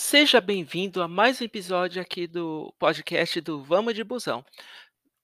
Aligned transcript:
Seja 0.00 0.40
bem-vindo 0.40 1.02
a 1.02 1.08
mais 1.08 1.40
um 1.40 1.44
episódio 1.44 2.00
aqui 2.00 2.28
do 2.28 2.72
podcast 2.78 3.40
do 3.40 3.64
Vamos 3.64 3.94
de 3.94 4.04
Busão. 4.04 4.44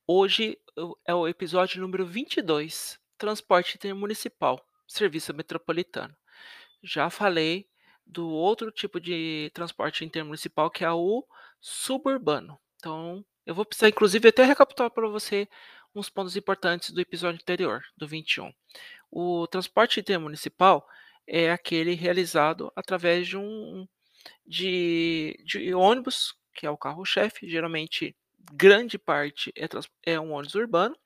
Hoje 0.05 0.59
é 1.07 1.15
o 1.15 1.29
episódio 1.29 1.81
número 1.81 2.05
22, 2.05 2.99
Transporte 3.17 3.77
Intermunicipal, 3.77 4.61
Serviço 4.89 5.33
Metropolitano. 5.33 6.13
Já 6.83 7.09
falei 7.09 7.69
do 8.05 8.29
outro 8.29 8.73
tipo 8.73 8.99
de 8.99 9.49
transporte 9.55 10.05
intermunicipal 10.05 10.69
que 10.69 10.85
é 10.85 10.91
o 10.91 11.25
suburbano. 11.61 12.59
Então, 12.75 13.25
eu 13.47 13.55
vou 13.55 13.65
precisar 13.65 13.91
inclusive 13.91 14.29
até 14.29 14.43
recapitular 14.43 14.91
para 14.91 15.07
você 15.07 15.49
uns 15.95 16.11
pontos 16.11 16.37
importantes 16.37 16.91
do 16.91 17.01
episódio 17.01 17.41
anterior, 17.41 17.81
do 17.97 18.09
21. 18.09 18.53
O 19.09 19.47
transporte 19.47 20.01
intermunicipal 20.01 20.85
é 21.29 21.53
aquele 21.53 21.95
realizado 21.95 22.73
através 22.75 23.29
de 23.29 23.37
um 23.37 23.87
de 24.47 25.37
de 25.45 25.75
ônibus, 25.75 26.35
que 26.55 26.67
é 26.67 26.71
o 26.71 26.77
carro-chefe, 26.79 27.49
geralmente 27.49 28.17
grande 28.53 28.99
parte 28.99 29.53
é 29.57 29.67
é 30.15 30.21
um 30.21 30.33
ônibus 30.33 30.55
urbano, 30.55 30.97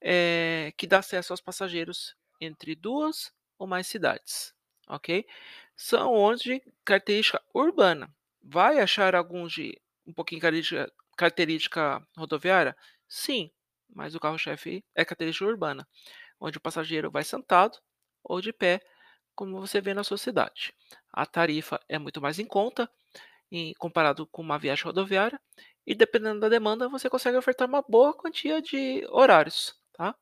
eh, 0.00 0.72
que 0.76 0.86
dá 0.86 0.98
acesso 1.00 1.32
aos 1.32 1.40
passageiros 1.40 2.16
entre 2.40 2.74
2 2.74 3.32
ou 3.58 3.66
mais 3.66 3.86
cidades, 3.86 4.54
ok. 4.88 5.26
São 5.76 6.12
ônibus 6.14 6.42
de 6.44 6.62
característica 6.84 7.40
urbana. 7.54 8.14
Vai 8.42 8.80
achar 8.80 9.14
alguns 9.14 9.52
de 9.52 9.80
um 10.06 10.12
pouquinho 10.12 10.40
característica 10.40 10.92
característica 11.16 12.06
rodoviária? 12.16 12.76
Sim, 13.08 13.50
mas 13.94 14.14
o 14.14 14.20
carro-chefe 14.20 14.84
é 14.94 15.04
característica 15.04 15.46
urbana, 15.46 15.86
onde 16.40 16.58
o 16.58 16.60
passageiro 16.60 17.10
vai 17.10 17.24
sentado 17.24 17.78
ou 18.24 18.40
de 18.40 18.52
pé, 18.52 18.80
como 19.34 19.60
você 19.60 19.80
vê 19.80 19.94
na 19.94 20.04
sua 20.04 20.18
cidade. 20.18 20.74
A 21.12 21.26
tarifa 21.26 21.80
é 21.88 21.98
muito 21.98 22.20
mais 22.20 22.38
em 22.38 22.46
conta, 22.46 22.90
em 23.50 23.74
comparado 23.74 24.26
com 24.26 24.42
uma 24.42 24.58
viagem 24.58 24.84
rodoviária, 24.84 25.40
e 25.86 25.94
dependendo 25.94 26.40
da 26.40 26.48
demanda, 26.48 26.88
você 26.88 27.10
consegue 27.10 27.36
ofertar 27.36 27.68
uma 27.68 27.82
boa 27.82 28.14
quantia 28.14 28.62
de 28.62 29.04
horários, 29.10 29.74
tá? 29.92 30.14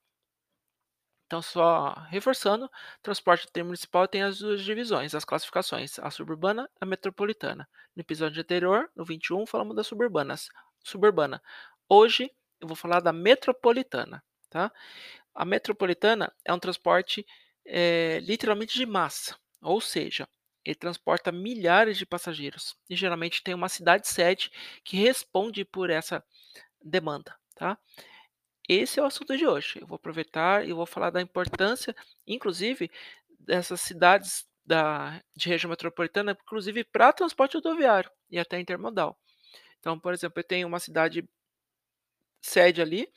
Então, 1.26 1.40
só 1.40 1.94
reforçando, 2.08 2.68
transporte 3.00 3.46
intermunicipal 3.48 4.08
tem 4.08 4.22
as 4.22 4.38
duas 4.40 4.62
divisões, 4.62 5.14
as 5.14 5.24
classificações, 5.24 5.96
a 6.00 6.10
suburbana 6.10 6.68
e 6.74 6.78
a 6.80 6.86
metropolitana. 6.86 7.68
No 7.94 8.00
episódio 8.00 8.40
anterior, 8.40 8.90
no 8.96 9.04
21, 9.04 9.46
falamos 9.46 9.76
das 9.76 9.86
suburbanas. 9.86 10.48
Suburbana. 10.82 11.40
Hoje, 11.88 12.32
eu 12.60 12.66
vou 12.66 12.76
falar 12.76 12.98
da 12.98 13.12
metropolitana, 13.12 14.24
tá? 14.48 14.72
A 15.32 15.44
metropolitana 15.44 16.32
é 16.44 16.52
um 16.52 16.58
transporte 16.58 17.24
eh, 17.66 18.20
literalmente 18.22 18.78
de 18.78 18.86
massa, 18.86 19.36
ou 19.62 19.80
seja, 19.80 20.28
ele 20.64 20.74
transporta 20.74 21.32
milhares 21.32 21.98
de 21.98 22.06
passageiros 22.06 22.76
e 22.88 22.96
geralmente 22.96 23.42
tem 23.42 23.54
uma 23.54 23.68
cidade 23.68 24.08
sede 24.08 24.50
que 24.84 24.96
responde 24.96 25.64
por 25.64 25.90
essa 25.90 26.24
demanda, 26.82 27.36
tá? 27.56 27.78
Esse 28.68 29.00
é 29.00 29.02
o 29.02 29.06
assunto 29.06 29.36
de 29.36 29.46
hoje. 29.46 29.80
Eu 29.80 29.86
vou 29.86 29.96
aproveitar 29.96 30.66
e 30.66 30.72
vou 30.72 30.86
falar 30.86 31.10
da 31.10 31.20
importância, 31.20 31.94
inclusive, 32.26 32.90
dessas 33.38 33.80
cidades 33.80 34.46
da 34.64 35.20
de 35.36 35.48
região 35.48 35.70
metropolitana, 35.70 36.32
inclusive 36.40 36.84
para 36.84 37.12
transporte 37.12 37.54
rodoviário 37.56 38.10
e 38.30 38.38
até 38.38 38.60
intermodal. 38.60 39.18
Então, 39.80 39.98
por 40.00 40.12
exemplo, 40.14 40.40
eu 40.40 40.44
tenho 40.44 40.68
uma 40.68 40.80
cidade 40.80 41.28
sede 42.40 42.80
ali, 42.82 43.08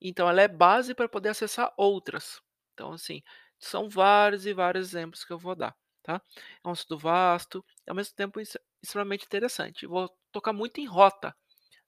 então 0.00 0.28
ela 0.28 0.42
é 0.42 0.48
base 0.48 0.94
para 0.94 1.08
poder 1.08 1.30
acessar 1.30 1.72
outras. 1.76 2.40
Então, 2.74 2.92
assim, 2.92 3.22
são 3.58 3.88
vários 3.88 4.46
e 4.46 4.52
vários 4.52 4.88
exemplos 4.88 5.24
que 5.24 5.32
eu 5.32 5.38
vou 5.38 5.54
dar, 5.54 5.74
tá? 6.02 6.20
É 6.64 6.68
um 6.68 6.72
estudo 6.72 6.98
vasto, 6.98 7.64
ao 7.88 7.94
mesmo 7.94 8.14
tempo 8.14 8.40
ex- 8.40 8.58
extremamente 8.82 9.24
interessante. 9.26 9.86
Vou 9.86 10.08
tocar 10.32 10.52
muito 10.52 10.80
em 10.80 10.86
rota, 10.86 11.34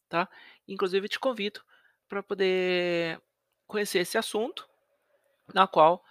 tá? 0.08 0.28
Inclusive 0.68 1.08
te 1.08 1.20
convido 1.20 1.62
para 2.08 2.22
poder 2.22 3.20
conhecer 3.66 4.00
esse 4.00 4.18
assunto, 4.18 4.68
na 5.54 5.66
qual 5.66 6.02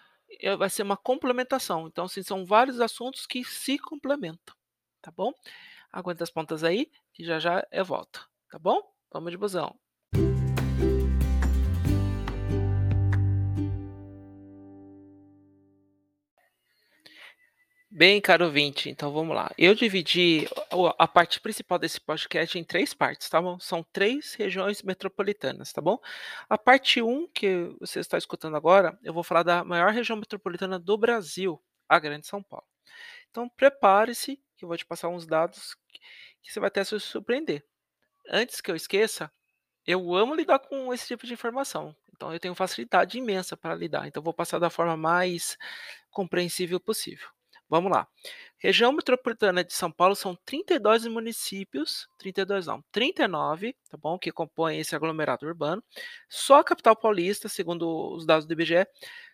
vai 0.57 0.69
ser 0.69 0.83
uma 0.83 0.97
complementação. 0.97 1.87
Então, 1.87 2.05
assim, 2.05 2.23
são 2.23 2.45
vários 2.45 2.81
assuntos 2.81 3.25
que 3.25 3.43
se 3.45 3.77
complementam, 3.79 4.55
tá 5.01 5.11
bom? 5.11 5.31
Aguenta 5.91 6.23
as 6.23 6.31
pontas 6.31 6.63
aí, 6.63 6.91
que 7.13 7.23
já 7.25 7.39
já 7.39 7.65
eu 7.71 7.85
volto, 7.85 8.27
tá 8.49 8.59
bom? 8.59 8.81
Vamos 9.11 9.31
de 9.31 9.37
busão. 9.37 9.77
Bem, 17.97 18.21
caro 18.21 18.45
ouvinte, 18.45 18.91
então 18.91 19.11
vamos 19.11 19.35
lá. 19.35 19.49
Eu 19.57 19.73
dividi 19.73 20.47
a 20.99 21.07
parte 21.07 21.39
principal 21.39 21.79
desse 21.79 21.99
podcast 21.99 22.55
em 22.59 22.63
três 22.63 22.93
partes, 22.93 23.27
tá 23.27 23.41
bom? 23.41 23.59
São 23.59 23.81
três 23.91 24.35
regiões 24.35 24.83
metropolitanas, 24.83 25.73
tá 25.73 25.81
bom? 25.81 25.97
A 26.47 26.59
parte 26.59 27.01
um 27.01 27.27
que 27.27 27.75
você 27.79 27.99
está 27.99 28.15
escutando 28.15 28.55
agora, 28.55 28.95
eu 29.03 29.11
vou 29.11 29.23
falar 29.23 29.41
da 29.41 29.63
maior 29.63 29.91
região 29.91 30.15
metropolitana 30.15 30.77
do 30.77 30.95
Brasil, 30.95 31.59
a 31.89 31.97
Grande 31.97 32.27
São 32.27 32.43
Paulo. 32.43 32.67
Então 33.31 33.49
prepare-se, 33.49 34.39
que 34.55 34.63
eu 34.63 34.67
vou 34.67 34.77
te 34.77 34.85
passar 34.85 35.07
uns 35.07 35.25
dados 35.25 35.75
que 36.43 36.53
você 36.53 36.59
vai 36.59 36.67
até 36.67 36.83
se 36.83 36.99
surpreender. 36.99 37.65
Antes 38.29 38.61
que 38.61 38.69
eu 38.69 38.75
esqueça, 38.75 39.31
eu 39.87 40.13
amo 40.13 40.35
lidar 40.35 40.59
com 40.59 40.93
esse 40.93 41.07
tipo 41.07 41.25
de 41.25 41.33
informação. 41.33 41.95
Então 42.15 42.31
eu 42.31 42.39
tenho 42.39 42.53
facilidade 42.53 43.17
imensa 43.17 43.57
para 43.57 43.73
lidar. 43.73 44.07
Então 44.07 44.21
vou 44.21 44.35
passar 44.35 44.59
da 44.59 44.69
forma 44.69 44.95
mais 44.95 45.57
compreensível 46.11 46.79
possível. 46.79 47.27
Vamos 47.69 47.91
lá. 47.91 48.07
Região 48.57 48.91
metropolitana 48.93 49.63
de 49.63 49.73
São 49.73 49.91
Paulo 49.91 50.15
são 50.15 50.35
32 50.45 51.05
municípios, 51.07 52.07
32 52.17 52.65
não, 52.65 52.83
39, 52.91 53.75
tá 53.89 53.97
bom? 53.97 54.17
Que 54.17 54.31
compõem 54.31 54.79
esse 54.79 54.95
aglomerado 54.95 55.45
urbano. 55.45 55.83
Só 56.29 56.59
a 56.59 56.63
capital 56.63 56.95
paulista, 56.95 57.49
segundo 57.49 58.13
os 58.15 58.25
dados 58.25 58.45
do 58.45 58.53
IBGE, 58.53 58.87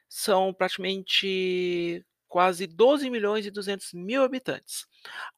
são 0.10 0.54
praticamente 0.54 2.04
quase 2.28 2.66
12 2.66 3.10
milhões 3.12 3.46
e 3.46 3.52
200 3.52 3.94
mil 3.94 4.24
habitantes. 4.24 4.88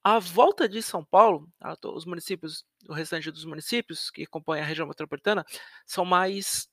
A 0.04 0.18
volta 0.18 0.68
de 0.68 0.82
São 0.82 1.04
Paulo, 1.04 1.50
os 1.84 2.06
municípios, 2.06 2.66
o 2.88 2.94
restante 2.94 3.30
dos 3.30 3.44
municípios 3.44 4.10
que 4.10 4.26
compõem 4.26 4.62
a 4.62 4.66
região 4.66 4.88
metropolitana, 4.88 5.46
são 5.86 6.06
mais 6.06 6.70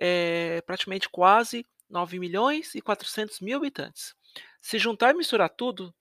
eh, 0.00 0.62
praticamente 0.66 1.08
quase 1.10 1.66
9 1.90 2.18
milhões 2.18 2.74
e 2.74 2.80
400 2.80 3.40
mil 3.40 3.58
habitantes. 3.58 4.14
Se 4.60 4.78
juntar 4.78 5.10
e 5.10 5.16
misturar 5.16 5.50
tudo, 5.50 5.94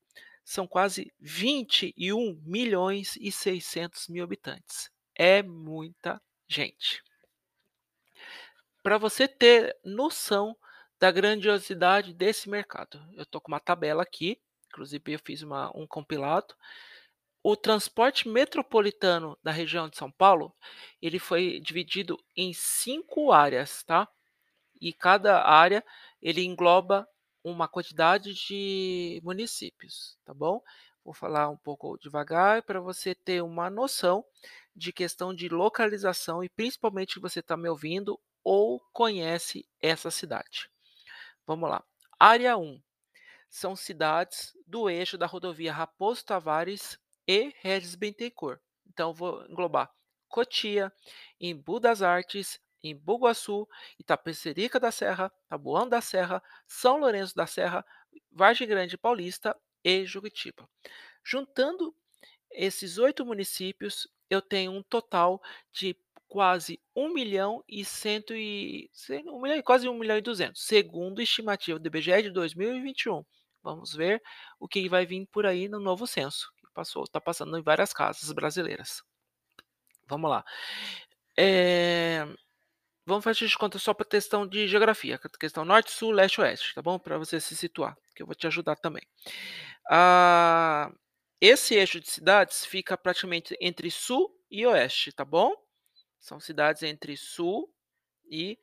são 0.43 0.67
quase 0.67 1.13
21 1.19 2.41
milhões 2.43 3.15
e 3.17 3.31
600 3.31 4.07
mil 4.07 4.23
habitantes. 4.23 4.89
É 5.15 5.43
muita 5.43 6.21
gente. 6.47 7.03
Para 8.81 8.97
você 8.97 9.27
ter 9.27 9.77
noção 9.83 10.57
da 10.99 11.11
grandiosidade 11.11 12.13
desse 12.13 12.49
mercado, 12.49 12.99
eu 13.13 13.23
estou 13.23 13.39
com 13.39 13.51
uma 13.51 13.59
tabela 13.59 14.03
aqui, 14.03 14.41
inclusive 14.67 15.13
eu 15.13 15.19
fiz 15.19 15.41
uma, 15.43 15.71
um 15.77 15.85
compilado. 15.85 16.55
O 17.43 17.55
transporte 17.55 18.27
metropolitano 18.27 19.37
da 19.43 19.51
região 19.51 19.87
de 19.87 19.97
São 19.97 20.11
Paulo, 20.11 20.53
ele 21.01 21.19
foi 21.19 21.59
dividido 21.59 22.17
em 22.35 22.53
cinco 22.53 23.31
áreas, 23.31 23.83
tá? 23.83 24.09
E 24.81 24.91
cada 24.91 25.43
área 25.43 25.85
ele 26.21 26.43
engloba 26.43 27.07
uma 27.43 27.67
quantidade 27.67 28.33
de 28.33 29.21
municípios, 29.23 30.17
tá 30.25 30.33
bom? 30.33 30.61
Vou 31.03 31.13
falar 31.13 31.49
um 31.49 31.57
pouco 31.57 31.97
devagar 31.97 32.63
para 32.63 32.81
você 32.81 33.15
ter 33.15 33.41
uma 33.41 33.69
noção 33.69 34.23
de 34.75 34.93
questão 34.93 35.33
de 35.33 35.49
localização 35.49 36.43
e 36.43 36.49
principalmente 36.49 37.13
se 37.13 37.19
você 37.19 37.39
está 37.39 37.57
me 37.57 37.69
ouvindo 37.69 38.19
ou 38.43 38.79
conhece 38.93 39.67
essa 39.81 40.11
cidade. 40.11 40.69
Vamos 41.45 41.69
lá. 41.69 41.83
Área 42.19 42.57
1 42.57 42.81
são 43.49 43.75
cidades 43.75 44.53
do 44.67 44.89
eixo 44.89 45.17
da 45.17 45.25
rodovia 45.25 45.73
Raposo 45.73 46.23
Tavares 46.23 46.99
e 47.27 47.53
Regis 47.61 47.95
Bittencourt. 47.95 48.59
Então, 48.87 49.13
vou 49.13 49.43
englobar 49.45 49.91
Cotia, 50.27 50.93
Embu 51.41 51.79
das 51.79 52.01
Artes, 52.01 52.59
Embu 52.83 53.17
Guaçu, 53.19 53.67
Itapecerica 53.99 54.79
da 54.79 54.91
Serra, 54.91 55.31
Taboão 55.47 55.87
da 55.87 56.01
Serra, 56.01 56.41
São 56.67 56.97
Lourenço 56.99 57.35
da 57.35 57.45
Serra, 57.47 57.85
Vargem 58.31 58.67
Grande 58.67 58.97
Paulista 58.97 59.55
e 59.83 60.05
Juquitiba. 60.05 60.67
Juntando 61.23 61.95
esses 62.51 62.97
oito 62.97 63.25
municípios, 63.25 64.07
eu 64.29 64.41
tenho 64.41 64.71
um 64.71 64.83
total 64.83 65.41
de 65.71 65.95
quase 66.27 66.79
1 66.95 67.09
milhão 67.13 67.63
e 67.67 67.83
cento 67.83 68.35
e, 68.35 68.89
cem- 68.93 69.27
um 69.29 69.41
milhão, 69.41 69.61
quase 69.63 69.89
1 69.89 69.93
milhão 69.97 70.17
e 70.17 70.21
200, 70.21 70.61
segundo 70.63 71.21
estimativa 71.21 71.79
do 71.79 71.87
IBGE 71.87 72.21
de 72.23 72.29
2021. 72.31 73.25
Vamos 73.63 73.93
ver 73.93 74.21
o 74.59 74.67
que 74.67 74.87
vai 74.87 75.05
vir 75.05 75.25
por 75.27 75.45
aí 75.45 75.67
no 75.67 75.79
novo 75.79 76.05
censo, 76.07 76.51
que 76.59 76.67
passou, 76.73 77.03
está 77.03 77.19
passando 77.19 77.57
em 77.57 77.61
várias 77.63 77.91
casas 77.93 78.31
brasileiras. 78.31 79.01
Vamos 80.07 80.29
lá. 80.29 80.43
Eh, 81.37 82.25
vamos 83.09 83.23
fazer 83.23 83.47
de 83.47 83.57
conta 83.57 83.77
só 83.79 83.93
para 83.93 84.05
questão 84.05 84.47
de 84.47 84.67
geografia, 84.67 85.19
questão 85.39 85.65
norte, 85.65 85.91
sul, 85.91 86.11
leste, 86.11 86.39
oeste, 86.41 86.73
tá 86.75 86.81
bom? 86.81 86.97
Para 86.99 87.17
você 87.17 87.39
se 87.39 87.55
situar, 87.55 87.97
que 88.15 88.21
eu 88.23 88.27
vou 88.27 88.35
te 88.35 88.47
ajudar 88.47 88.75
também. 88.77 89.03
A 89.89 90.91
esse 91.41 91.75
eixo 91.75 92.01
de 92.01 92.09
cidades 92.09 92.65
fica 92.65 92.97
praticamente 92.97 93.55
entre 93.61 93.89
sul 93.89 94.29
e 94.51 94.65
oeste, 94.67 95.11
tá 95.11 95.23
bom? 95.23 95.53
São 96.19 96.39
cidades 96.39 96.83
entre 96.83 97.15
sul 97.15 97.73
e 98.29 98.59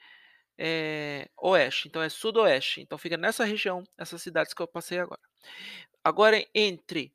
eh, 0.59 1.29
oeste, 1.39 1.89
então 1.89 2.03
é 2.03 2.09
sudoeste. 2.11 2.81
Então 2.83 2.99
fica 2.99 3.17
nessa 3.17 3.45
região, 3.45 3.85
essas 3.99 4.23
cidades 4.23 4.55
que 4.55 4.63
eu 4.63 4.69
passei 4.69 4.99
agora. 4.99 5.21
Agora 6.05 6.45
entre 6.55 7.15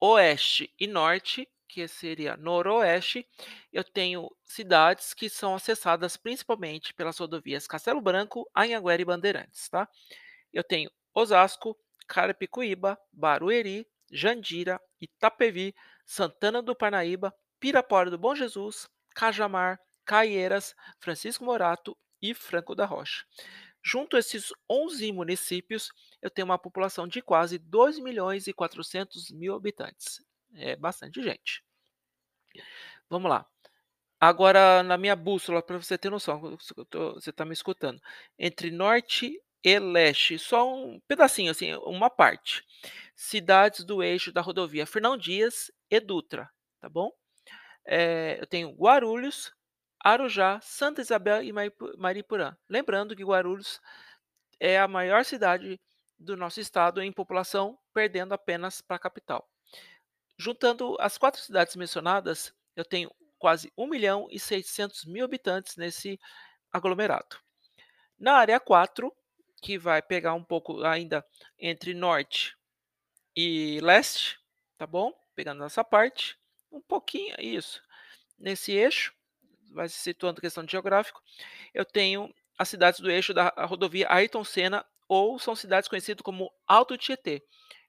oeste 0.00 0.72
e 0.78 0.86
norte, 0.86 1.48
que 1.68 1.86
seria 1.88 2.36
noroeste, 2.36 3.26
eu 3.72 3.84
tenho 3.84 4.30
cidades 4.44 5.12
que 5.14 5.28
são 5.28 5.54
acessadas 5.54 6.16
principalmente 6.16 6.94
pelas 6.94 7.18
rodovias 7.18 7.66
Castelo 7.66 8.00
Branco, 8.00 8.48
Anhanguera 8.54 9.02
e 9.02 9.04
Bandeirantes, 9.04 9.68
tá? 9.68 9.88
Eu 10.52 10.64
tenho 10.64 10.90
Osasco, 11.14 11.76
Carapicuíba, 12.06 12.98
Barueri, 13.12 13.86
Jandira, 14.10 14.80
Itapevi, 15.00 15.74
Santana 16.04 16.62
do 16.62 16.74
Parnaíba, 16.74 17.34
Pirapora 17.58 18.10
do 18.10 18.18
Bom 18.18 18.34
Jesus, 18.34 18.88
Cajamar, 19.14 19.80
Caieiras, 20.04 20.74
Francisco 21.00 21.44
Morato 21.44 21.96
e 22.22 22.32
Franco 22.32 22.74
da 22.74 22.86
Rocha. 22.86 23.24
Junto 23.82 24.16
a 24.16 24.18
esses 24.18 24.52
11 24.68 25.12
municípios, 25.12 25.92
eu 26.20 26.28
tenho 26.28 26.46
uma 26.46 26.58
população 26.58 27.06
de 27.06 27.22
quase 27.22 27.56
2 27.56 28.00
milhões 28.00 28.48
e 28.48 28.52
400 28.52 29.30
mil 29.30 29.54
habitantes. 29.54 30.25
É 30.56 30.76
bastante 30.76 31.22
gente. 31.22 31.62
Vamos 33.08 33.30
lá. 33.30 33.46
Agora, 34.20 34.82
na 34.82 34.96
minha 34.96 35.14
bússola, 35.14 35.62
para 35.62 35.76
você 35.76 35.98
ter 35.98 36.10
noção, 36.10 36.56
você 37.14 37.30
está 37.30 37.44
me 37.44 37.52
escutando, 37.52 38.00
entre 38.38 38.70
norte 38.70 39.40
e 39.62 39.78
leste, 39.78 40.38
só 40.38 40.72
um 40.74 41.00
pedacinho, 41.00 41.50
assim, 41.50 41.74
uma 41.74 42.08
parte. 42.08 42.64
Cidades 43.14 43.84
do 43.84 44.02
eixo 44.02 44.32
da 44.32 44.40
rodovia 44.40 44.86
Fernão 44.86 45.16
Dias 45.16 45.70
e 45.90 46.00
Dutra, 46.00 46.50
tá 46.80 46.88
bom? 46.88 47.10
É, 47.84 48.38
eu 48.40 48.46
tenho 48.46 48.70
Guarulhos, 48.70 49.52
Arujá, 50.00 50.60
Santa 50.62 51.00
Isabel 51.02 51.42
e 51.42 51.52
Mariporã. 51.98 52.56
Lembrando 52.68 53.14
que 53.14 53.24
Guarulhos 53.24 53.80
é 54.58 54.78
a 54.78 54.88
maior 54.88 55.24
cidade 55.24 55.80
do 56.18 56.36
nosso 56.36 56.60
estado 56.60 57.02
em 57.02 57.12
população, 57.12 57.78
perdendo 57.92 58.32
apenas 58.32 58.80
para 58.80 58.96
a 58.96 59.00
capital. 59.00 59.46
Juntando 60.38 60.96
as 61.00 61.16
quatro 61.16 61.40
cidades 61.40 61.76
mencionadas, 61.76 62.52
eu 62.74 62.84
tenho 62.84 63.10
quase 63.38 63.72
1 63.76 63.86
milhão 63.86 64.26
e 64.30 64.38
600 64.38 65.04
mil 65.04 65.24
habitantes 65.24 65.76
nesse 65.76 66.18
aglomerado. 66.72 67.38
Na 68.18 68.34
área 68.34 68.60
4, 68.60 69.12
que 69.62 69.78
vai 69.78 70.02
pegar 70.02 70.34
um 70.34 70.44
pouco 70.44 70.84
ainda 70.84 71.24
entre 71.58 71.94
norte 71.94 72.56
e 73.34 73.80
leste, 73.82 74.38
tá 74.76 74.86
bom? 74.86 75.12
Pegando 75.34 75.64
essa 75.64 75.84
parte, 75.84 76.38
um 76.70 76.80
pouquinho, 76.80 77.34
isso, 77.38 77.82
nesse 78.38 78.72
eixo, 78.72 79.14
vai 79.72 79.88
se 79.88 79.98
situando 79.98 80.40
questão 80.40 80.64
de 80.64 80.72
geográfico, 80.72 81.22
eu 81.74 81.84
tenho 81.84 82.32
as 82.58 82.68
cidades 82.68 83.00
do 83.00 83.10
eixo 83.10 83.34
da 83.34 83.48
rodovia 83.66 84.06
Ayrton 84.10 84.44
Senna, 84.44 84.84
ou 85.08 85.38
são 85.38 85.54
cidades 85.54 85.88
conhecidas 85.88 86.22
como 86.22 86.52
Alto 86.66 86.96
Tietê. 86.96 87.42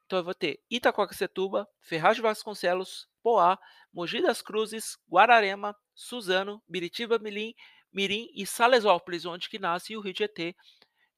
Então 0.08 0.20
eu 0.20 0.24
vou 0.24 0.34
ter 0.34 0.64
Itacoaxetuba, 0.70 1.68
Ferraz 1.82 2.16
de 2.16 2.22
Vasconcelos, 2.22 3.10
Poá, 3.22 3.60
Mogi 3.92 4.22
das 4.22 4.42
Cruzes, 4.42 4.98
Guararema, 5.10 5.76
Suzano, 5.94 6.64
Biritiba 6.66 7.20
Mirim, 7.20 7.54
Mirim 7.92 8.32
e 8.34 8.46
Salesópolis, 8.46 9.26
onde 9.26 9.50
que 9.50 9.60
nasce 9.60 9.98
o 9.98 10.00
Rio 10.00 10.14
Tietê, 10.14 10.56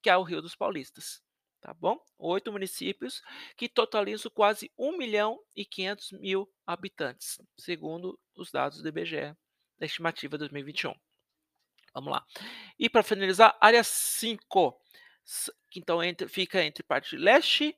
que 0.01 0.09
é 0.09 0.18
o 0.18 0.24
Rio 0.24 0.41
dos 0.41 0.56
Paulistas. 0.56 1.21
Tá 1.62 1.71
bom? 1.71 2.03
Oito 2.18 2.51
municípios 2.51 3.21
que 3.56 3.69
totalizam 3.69 4.31
quase 4.33 4.71
1 4.75 4.97
milhão 4.97 5.39
e 5.56 5.63
500 5.63 6.12
mil 6.13 6.51
habitantes, 6.65 7.39
segundo 7.59 8.19
os 8.36 8.50
dados 8.50 8.81
do 8.81 8.89
IBGE 8.89 9.36
da 9.77 9.86
estimativa 9.86 10.36
2021. 10.36 10.95
Vamos 11.94 12.12
lá. 12.12 12.25
E 12.80 12.89
para 12.89 13.03
finalizar, 13.03 13.56
área 13.62 13.83
5, 13.83 14.81
que 15.69 15.80
então 15.80 16.01
entre, 16.01 16.27
fica 16.27 16.63
entre 16.63 16.81
parte 16.81 17.15
leste 17.15 17.77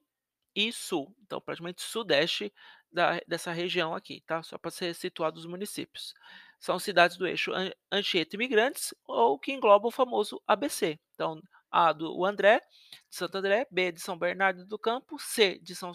e 0.55 0.71
sul, 0.71 1.15
então 1.23 1.39
praticamente 1.39 1.81
sudeste 1.81 2.53
da, 2.91 3.19
dessa 3.27 3.51
região 3.51 3.95
aqui, 3.95 4.21
tá? 4.27 4.43
Só 4.43 4.57
para 4.57 4.71
ser 4.71 4.93
situado 4.93 5.39
os 5.39 5.45
municípios. 5.45 6.13
São 6.59 6.77
cidades 6.77 7.17
do 7.17 7.25
eixo 7.25 7.51
Anchieta 7.91 8.35
Imigrantes 8.35 8.93
ou 9.07 9.39
que 9.39 9.51
engloba 9.51 9.87
o 9.87 9.91
famoso 9.91 10.41
ABC. 10.45 10.99
Então, 11.15 11.41
A 11.71 11.91
do 11.93 12.23
André, 12.25 12.61
de 13.09 13.15
Santo 13.15 13.37
André, 13.37 13.65
B 13.71 13.91
de 13.91 13.99
São 13.99 14.17
Bernardo 14.17 14.65
do 14.65 14.77
Campo, 14.77 15.17
C 15.17 15.57
de 15.59 15.75
São, 15.75 15.91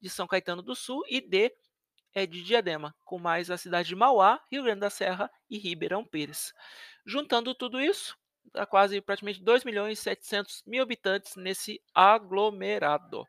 de 0.00 0.10
São 0.10 0.26
Caetano 0.26 0.62
do 0.62 0.74
Sul 0.74 1.04
e 1.08 1.20
D 1.20 1.54
é 2.12 2.26
de 2.26 2.42
Diadema, 2.42 2.94
com 3.04 3.18
mais 3.18 3.50
a 3.50 3.56
cidade 3.56 3.88
de 3.88 3.94
Mauá, 3.94 4.40
Rio 4.50 4.64
Grande 4.64 4.80
da 4.80 4.90
Serra 4.90 5.30
e 5.48 5.58
Ribeirão 5.58 6.04
Pires. 6.04 6.52
Juntando 7.06 7.54
tudo 7.54 7.80
isso, 7.80 8.16
dá 8.52 8.66
quase 8.66 9.00
praticamente 9.00 9.42
2 9.42 9.64
milhões 9.64 9.98
e 9.98 10.02
700 10.02 10.64
mil 10.66 10.82
habitantes 10.82 11.36
nesse 11.36 11.80
aglomerado. 11.94 13.26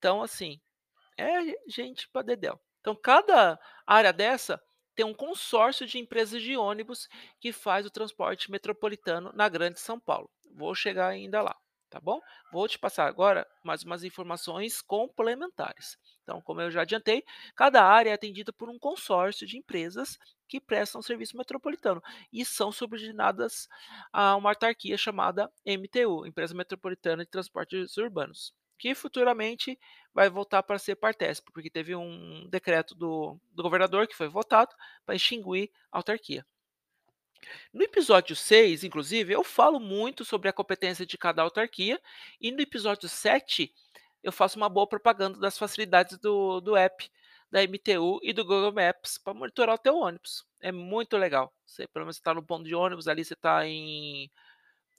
Então, 0.00 0.22
assim, 0.22 0.58
é 1.18 1.54
gente 1.68 2.08
para 2.08 2.22
dedéu. 2.22 2.58
Então, 2.80 2.96
cada 2.96 3.60
área 3.86 4.14
dessa 4.14 4.58
tem 4.94 5.04
um 5.04 5.12
consórcio 5.12 5.86
de 5.86 5.98
empresas 5.98 6.42
de 6.42 6.56
ônibus 6.56 7.06
que 7.38 7.52
faz 7.52 7.84
o 7.84 7.90
transporte 7.90 8.50
metropolitano 8.50 9.30
na 9.34 9.46
Grande 9.46 9.78
São 9.78 10.00
Paulo. 10.00 10.30
Vou 10.54 10.74
chegar 10.74 11.08
ainda 11.08 11.42
lá 11.42 11.54
tá 11.90 12.00
bom? 12.00 12.20
Vou 12.52 12.68
te 12.68 12.78
passar 12.78 13.06
agora 13.06 13.46
mais 13.64 13.82
umas 13.82 14.04
informações 14.04 14.80
complementares. 14.80 15.98
Então, 16.22 16.40
como 16.40 16.60
eu 16.60 16.70
já 16.70 16.82
adiantei, 16.82 17.24
cada 17.56 17.84
área 17.84 18.10
é 18.10 18.12
atendida 18.12 18.52
por 18.52 18.70
um 18.70 18.78
consórcio 18.78 19.46
de 19.46 19.58
empresas 19.58 20.16
que 20.48 20.60
prestam 20.60 21.02
serviço 21.02 21.36
metropolitano 21.36 22.00
e 22.32 22.44
são 22.44 22.70
subordinadas 22.70 23.68
a 24.12 24.36
uma 24.36 24.50
autarquia 24.50 24.96
chamada 24.96 25.50
MTU, 25.66 26.24
Empresa 26.26 26.54
Metropolitana 26.54 27.24
de 27.24 27.30
Transportes 27.30 27.96
Urbanos, 27.96 28.54
que 28.80 28.94
futuramente 28.94 29.78
vai 30.12 30.30
voltar 30.30 30.62
para 30.62 30.78
ser 30.78 30.96
Partesp, 30.96 31.52
porque 31.52 31.68
teve 31.68 31.94
um 31.94 32.48
decreto 32.48 32.94
do, 32.94 33.38
do 33.52 33.62
governador 33.62 34.08
que 34.08 34.16
foi 34.16 34.26
votado 34.26 34.74
para 35.04 35.14
extinguir 35.14 35.70
a 35.92 35.98
autarquia. 35.98 36.44
No 37.72 37.82
episódio 37.82 38.34
6, 38.34 38.82
inclusive, 38.82 39.32
eu 39.32 39.44
falo 39.44 39.78
muito 39.78 40.24
sobre 40.24 40.48
a 40.48 40.52
competência 40.52 41.04
de 41.06 41.18
cada 41.18 41.42
autarquia, 41.42 42.00
e 42.40 42.50
no 42.50 42.60
episódio 42.60 43.08
7, 43.08 43.72
eu 44.22 44.32
faço 44.32 44.56
uma 44.56 44.68
boa 44.68 44.86
propaganda 44.86 45.38
das 45.38 45.58
facilidades 45.58 46.18
do, 46.18 46.60
do 46.60 46.74
app 46.74 47.10
da 47.50 47.62
MTU 47.62 48.20
e 48.22 48.32
do 48.32 48.44
Google 48.44 48.72
Maps 48.72 49.18
para 49.18 49.34
monitorar 49.34 49.74
o 49.74 49.78
teu 49.78 49.96
ônibus. 49.96 50.46
É 50.60 50.70
muito 50.70 51.16
legal. 51.16 51.52
Você, 51.66 51.86
pelo 51.88 52.04
menos, 52.06 52.16
está 52.16 52.32
no 52.32 52.42
ponto 52.42 52.64
de 52.64 52.74
ônibus 52.74 53.08
ali, 53.08 53.24
você 53.24 53.34
está 53.34 53.66
em 53.66 54.30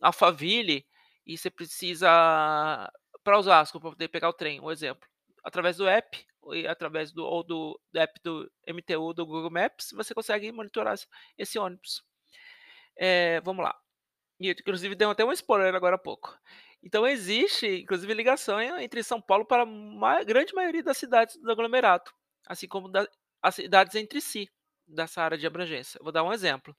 Alphaville 0.02 0.86
e 1.26 1.38
você 1.38 1.50
precisa 1.50 2.92
para 3.24 3.38
Osasco 3.38 3.80
para 3.80 3.92
poder 3.92 4.08
pegar 4.08 4.30
o 4.30 4.34
trem, 4.34 4.60
um 4.60 4.72
exemplo. 4.72 5.08
Através 5.44 5.78
do 5.78 5.88
app 5.88 6.26
e 6.54 6.68
através 6.68 7.12
do 7.12 7.24
ou 7.24 7.44
do, 7.44 7.80
do 7.92 8.00
app 8.00 8.20
do 8.24 8.52
MTU 8.68 9.14
do 9.14 9.26
Google 9.26 9.52
Maps, 9.52 9.90
você 9.94 10.14
consegue 10.14 10.52
monitorar 10.52 10.96
esse 11.38 11.58
ônibus. 11.58 12.04
É, 12.98 13.42
vamos 13.42 13.64
lá. 13.64 13.76
E, 14.40 14.52
inclusive, 14.52 14.96
deu 14.96 15.10
até 15.12 15.24
um 15.24 15.32
spoiler 15.32 15.74
agora 15.76 15.96
há 15.96 16.00
pouco. 16.00 16.38
Então, 16.84 17.06
existe, 17.06 17.68
inclusive, 17.82 18.14
ligação 18.14 18.60
entre 18.80 19.04
São 19.04 19.22
Paulo 19.22 19.46
para 19.46 19.64
a 19.64 20.24
grande 20.24 20.54
maioria 20.54 20.84
das 20.84 20.98
cidades 20.98 21.38
do 21.38 21.52
aglomerado, 21.52 22.12
assim 22.48 22.68
como 22.68 22.90
da, 22.90 23.08
as 23.42 23.56
cidades 23.56 23.96
entre 23.96 24.20
si, 24.20 24.50
dessa 24.88 25.22
área 25.22 25.38
de 25.38 25.46
abrangência. 25.46 26.00
vou 26.02 26.12
dar 26.12 26.24
um 26.24 26.34
exemplo. 26.34 26.76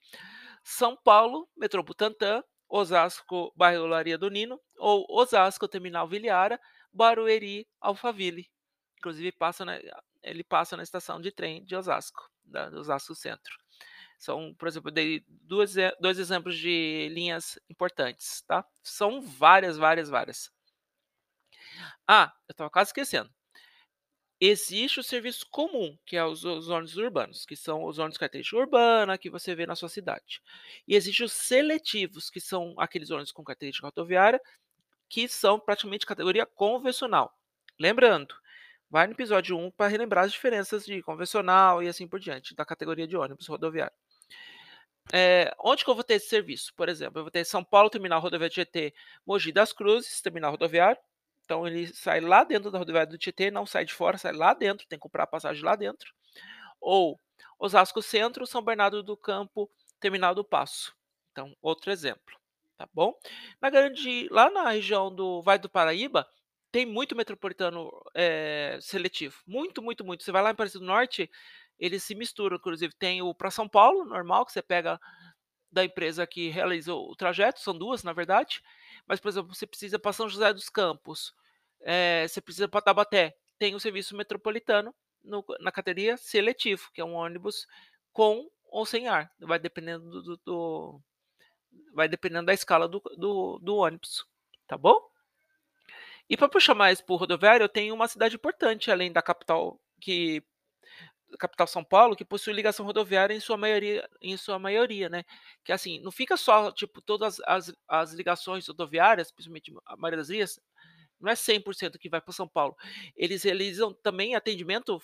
São 0.64 0.96
Paulo, 0.96 1.48
metrô 1.56 1.82
Butantã, 1.82 2.42
Osasco, 2.74 3.52
bairro 3.54 3.86
Laria 3.86 4.16
do 4.16 4.30
Nino, 4.30 4.58
ou 4.78 5.04
Osasco, 5.10 5.68
Terminal 5.68 6.08
Viliara, 6.08 6.58
Barueri, 6.90 7.68
Alphaville. 7.78 8.50
Inclusive, 8.96 9.30
passa 9.32 9.62
na, 9.62 9.78
ele 10.22 10.42
passa 10.42 10.74
na 10.74 10.82
estação 10.82 11.20
de 11.20 11.30
trem 11.30 11.62
de 11.64 11.76
Osasco, 11.76 12.30
da, 12.42 12.68
Osasco 12.70 13.14
Centro. 13.14 13.54
São, 14.18 14.54
por 14.54 14.68
exemplo, 14.68 14.88
eu 14.88 14.94
dei 14.94 15.22
duas, 15.28 15.74
dois 16.00 16.18
exemplos 16.18 16.56
de 16.56 17.10
linhas 17.12 17.58
importantes, 17.68 18.42
tá? 18.46 18.64
São 18.82 19.20
várias, 19.20 19.76
várias, 19.76 20.08
várias. 20.08 20.50
Ah, 22.08 22.32
eu 22.48 22.52
estava 22.52 22.70
quase 22.70 22.88
esquecendo. 22.88 23.30
Existe 24.44 24.98
o 24.98 25.04
serviço 25.04 25.46
comum, 25.48 25.96
que 26.04 26.16
é 26.16 26.24
os, 26.24 26.44
ônibus 26.44 26.96
urbanos, 26.96 27.46
que 27.46 27.54
são 27.54 27.84
os 27.84 28.00
ônibus 28.00 28.18
característica 28.18 28.56
urbana 28.58 29.16
que 29.16 29.30
você 29.30 29.54
vê 29.54 29.66
na 29.66 29.76
sua 29.76 29.88
cidade. 29.88 30.42
E 30.84 30.96
existe 30.96 31.22
os 31.22 31.32
seletivos, 31.32 32.28
que 32.28 32.40
são 32.40 32.74
aqueles 32.76 33.12
ônibus 33.12 33.30
com 33.30 33.44
característica 33.44 33.86
rodoviária, 33.86 34.40
que 35.08 35.28
são 35.28 35.60
praticamente 35.60 36.04
categoria 36.04 36.44
convencional. 36.44 37.32
Lembrando, 37.78 38.34
vai 38.90 39.06
no 39.06 39.12
episódio 39.12 39.56
1 39.56 39.70
para 39.70 39.86
relembrar 39.86 40.24
as 40.24 40.32
diferenças 40.32 40.84
de 40.84 41.00
convencional 41.02 41.80
e 41.80 41.86
assim 41.86 42.08
por 42.08 42.18
diante, 42.18 42.52
da 42.52 42.64
categoria 42.64 43.06
de 43.06 43.16
ônibus 43.16 43.46
rodoviário. 43.46 43.94
É, 45.12 45.54
onde 45.60 45.84
que 45.84 45.90
eu 45.90 45.94
vou 45.94 46.02
ter 46.02 46.14
esse 46.14 46.28
serviço? 46.28 46.74
Por 46.74 46.88
exemplo, 46.88 47.20
eu 47.20 47.22
vou 47.22 47.30
ter 47.30 47.44
São 47.44 47.62
Paulo, 47.62 47.88
terminal 47.88 48.20
rodoviário 48.20 48.56
GT, 48.56 48.92
Mogi 49.24 49.52
das 49.52 49.72
Cruzes, 49.72 50.20
terminal 50.20 50.50
rodoviário, 50.50 51.00
Então 51.44 51.66
ele 51.66 51.86
sai 51.88 52.20
lá 52.20 52.44
dentro 52.44 52.70
da 52.70 52.78
rodoviária 52.78 53.10
do 53.10 53.18
Tietê, 53.18 53.50
não 53.50 53.66
sai 53.66 53.84
de 53.84 53.94
fora, 53.94 54.18
sai 54.18 54.32
lá 54.32 54.54
dentro, 54.54 54.86
tem 54.86 54.98
que 54.98 55.02
comprar 55.02 55.26
passagem 55.26 55.62
lá 55.62 55.76
dentro. 55.76 56.12
Ou 56.80 57.18
Osasco 57.58 58.02
Centro, 58.02 58.46
São 58.46 58.62
Bernardo 58.62 59.02
do 59.02 59.16
Campo, 59.16 59.70
Terminal 60.00 60.34
do 60.34 60.44
Passo. 60.44 60.94
Então, 61.30 61.56
outro 61.62 61.90
exemplo, 61.90 62.36
tá 62.76 62.88
bom? 62.92 63.14
Na 63.60 63.70
grande, 63.70 64.28
lá 64.30 64.50
na 64.50 64.70
região 64.70 65.14
do 65.14 65.40
Vale 65.42 65.60
do 65.60 65.68
Paraíba, 65.68 66.28
tem 66.72 66.86
muito 66.86 67.14
metropolitano 67.14 67.90
é, 68.14 68.78
seletivo. 68.80 69.36
Muito, 69.46 69.82
muito, 69.82 70.04
muito. 70.04 70.24
Você 70.24 70.32
vai 70.32 70.42
lá 70.42 70.50
em 70.50 70.54
Paris 70.54 70.72
do 70.72 70.80
Norte, 70.80 71.30
eles 71.78 72.02
se 72.02 72.14
misturam. 72.14 72.56
Inclusive, 72.56 72.94
tem 72.94 73.22
o 73.22 73.34
para 73.34 73.50
São 73.50 73.68
Paulo, 73.68 74.04
normal, 74.04 74.46
que 74.46 74.52
você 74.52 74.62
pega 74.62 74.98
da 75.70 75.84
empresa 75.84 76.26
que 76.26 76.48
realiza 76.48 76.94
o 76.94 77.14
trajeto, 77.14 77.60
são 77.60 77.76
duas, 77.76 78.02
na 78.02 78.12
verdade. 78.12 78.62
Mas, 79.12 79.20
por 79.20 79.28
exemplo, 79.28 79.54
você 79.54 79.66
precisa 79.66 79.98
para 79.98 80.14
São 80.14 80.26
José 80.26 80.54
dos 80.54 80.70
Campos, 80.70 81.34
é, 81.82 82.26
você 82.26 82.40
precisa 82.40 82.66
para 82.66 82.80
Tabaté, 82.80 83.36
tem 83.58 83.74
o 83.74 83.78
serviço 83.78 84.16
metropolitano 84.16 84.94
no, 85.22 85.44
na 85.60 85.70
categoria 85.70 86.16
seletivo, 86.16 86.90
que 86.94 87.00
é 87.02 87.04
um 87.04 87.12
ônibus 87.12 87.66
com 88.10 88.48
ou 88.70 88.86
sem 88.86 89.08
ar. 89.08 89.30
Vai 89.38 89.58
dependendo 89.58 90.08
do, 90.08 90.22
do, 90.22 90.36
do 90.38 91.02
vai 91.92 92.08
dependendo 92.08 92.46
da 92.46 92.54
escala 92.54 92.88
do, 92.88 93.02
do, 93.18 93.58
do 93.58 93.76
ônibus, 93.76 94.24
tá 94.66 94.78
bom? 94.78 94.98
E 96.26 96.34
para 96.34 96.48
puxar 96.48 96.74
mais 96.74 97.04
o 97.06 97.16
rodoviário, 97.16 97.64
eu 97.64 97.68
tenho 97.68 97.94
uma 97.94 98.08
cidade 98.08 98.36
importante 98.36 98.90
além 98.90 99.12
da 99.12 99.20
capital 99.20 99.78
que 100.00 100.42
capital 101.38 101.66
São 101.66 101.84
Paulo 101.84 102.16
que 102.16 102.24
possui 102.24 102.52
ligação 102.52 102.84
rodoviária 102.86 103.34
em 103.34 103.40
sua 103.40 103.56
maioria, 103.56 104.08
em 104.20 104.36
sua 104.36 104.58
maioria, 104.58 105.08
né? 105.08 105.24
Que 105.64 105.72
assim, 105.72 106.00
não 106.00 106.10
fica 106.10 106.36
só 106.36 106.70
tipo 106.72 107.00
todas 107.00 107.40
as, 107.46 107.72
as 107.88 108.12
ligações 108.12 108.66
rodoviárias, 108.66 109.30
principalmente 109.30 109.72
a 109.86 109.96
maioria 109.96 110.18
das 110.18 110.28
vias, 110.28 110.60
não 111.20 111.30
é 111.30 111.34
100% 111.34 111.98
que 111.98 112.08
vai 112.08 112.20
para 112.20 112.32
São 112.32 112.48
Paulo. 112.48 112.76
Eles 113.16 113.42
realizam 113.44 113.94
também 113.94 114.34
atendimento 114.34 115.00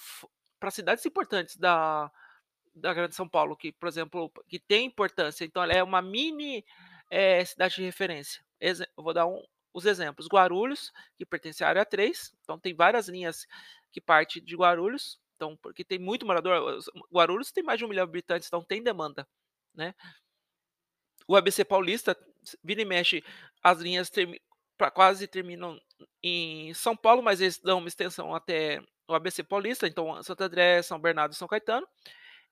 para 0.58 0.70
cidades 0.70 1.06
importantes 1.06 1.56
da, 1.56 2.10
da 2.74 2.92
Grande 2.92 3.14
São 3.14 3.28
Paulo, 3.28 3.56
que, 3.56 3.72
por 3.72 3.88
exemplo, 3.88 4.30
que 4.48 4.58
tem 4.58 4.86
importância. 4.86 5.44
Então, 5.44 5.62
ela 5.62 5.72
é 5.72 5.82
uma 5.82 6.02
mini 6.02 6.64
é, 7.10 7.44
cidade 7.44 7.76
de 7.76 7.82
referência. 7.82 8.42
Exe 8.60 8.86
vou 8.96 9.14
dar 9.14 9.26
um, 9.26 9.40
os 9.72 9.86
exemplos. 9.86 10.26
Guarulhos, 10.26 10.92
que 11.16 11.24
pertence 11.24 11.62
à 11.62 11.68
área 11.68 11.84
3, 11.84 12.34
então 12.42 12.58
tem 12.58 12.74
várias 12.74 13.08
linhas 13.08 13.46
que 13.92 14.00
partem 14.00 14.42
de 14.42 14.56
Guarulhos, 14.56 15.20
então, 15.38 15.56
porque 15.56 15.84
tem 15.84 16.00
muito 16.00 16.26
morador. 16.26 16.80
Guarulhos 17.14 17.52
tem 17.52 17.62
mais 17.62 17.78
de 17.78 17.84
um 17.84 17.88
milhão 17.88 18.04
de 18.04 18.10
habitantes, 18.10 18.48
então 18.48 18.62
tem 18.62 18.82
demanda, 18.82 19.26
né? 19.72 19.94
O 21.28 21.36
ABC 21.36 21.64
Paulista, 21.64 22.16
vira 22.62 22.82
e 22.82 22.84
mexe, 22.84 23.22
as 23.62 23.78
linhas 23.78 24.10
pra, 24.76 24.90
quase 24.90 25.28
terminam 25.28 25.80
em 26.22 26.74
São 26.74 26.96
Paulo, 26.96 27.22
mas 27.22 27.40
eles 27.40 27.58
dão 27.58 27.78
uma 27.78 27.88
extensão 27.88 28.34
até 28.34 28.82
o 29.06 29.14
ABC 29.14 29.44
Paulista, 29.44 29.86
então 29.86 30.20
Santo 30.24 30.42
André, 30.42 30.82
São 30.82 30.98
Bernardo 30.98 31.32
e 31.32 31.36
São 31.36 31.46
Caetano. 31.46 31.86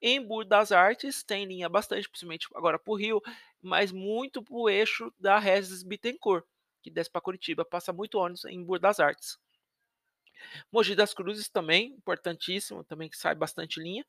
Em 0.00 0.20
Bur 0.20 0.44
das 0.44 0.70
Artes 0.70 1.24
tem 1.24 1.46
linha 1.46 1.68
bastante, 1.68 2.08
principalmente 2.08 2.46
agora 2.54 2.78
para 2.78 2.92
o 2.92 2.96
Rio, 2.96 3.20
mas 3.60 3.90
muito 3.90 4.42
para 4.42 4.54
o 4.54 4.68
eixo 4.68 5.12
da 5.18 5.38
Regis 5.38 5.82
Bittencourt, 5.82 6.44
que 6.82 6.90
desce 6.90 7.10
para 7.10 7.20
Curitiba, 7.20 7.64
passa 7.64 7.92
muito 7.92 8.18
ônibus 8.18 8.44
em 8.44 8.62
Bur 8.62 8.78
das 8.78 9.00
Artes. 9.00 9.38
Mogi 10.72 10.94
das 10.94 11.14
Cruzes 11.14 11.48
também, 11.48 11.94
importantíssimo, 11.94 12.84
também 12.84 13.08
que 13.08 13.16
sai 13.16 13.34
bastante 13.34 13.80
linha, 13.80 14.04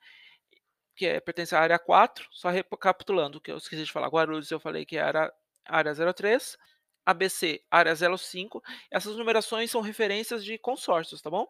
que 0.96 1.06
é, 1.06 1.20
pertence 1.20 1.56
à 1.56 1.62
área 1.62 1.78
4, 1.80 2.28
só 2.32 2.50
recapitulando, 2.50 3.40
que 3.40 3.52
eu 3.52 3.58
esqueci 3.58 3.84
de 3.84 3.92
falar, 3.92 4.08
Guarulhos 4.08 4.50
eu 4.50 4.60
falei 4.60 4.86
que 4.86 4.98
era 4.98 5.32
área 5.66 5.94
03, 6.14 6.58
ABC, 7.06 7.64
área 7.72 7.96
05. 7.96 8.62
Essas 8.92 9.16
numerações 9.16 9.72
são 9.72 9.82
referências 9.82 10.44
de 10.44 10.58
consórcios, 10.58 11.22
tá 11.22 11.30
bom? 11.30 11.48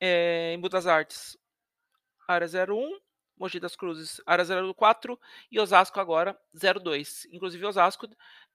É, 0.00 0.52
em 0.54 0.60
Budas 0.60 0.86
Artes, 0.86 1.36
área 2.26 2.46
01, 2.46 2.98
Mogi 3.36 3.60
das 3.60 3.76
Cruzes, 3.76 4.20
área 4.26 4.44
04 4.74 5.18
e 5.50 5.60
Osasco 5.60 6.00
agora 6.00 6.38
02. 6.54 7.26
Inclusive 7.32 7.66
Osasco 7.66 8.08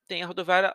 tem 0.07 0.23
a 0.23 0.27
rodoviária 0.27 0.73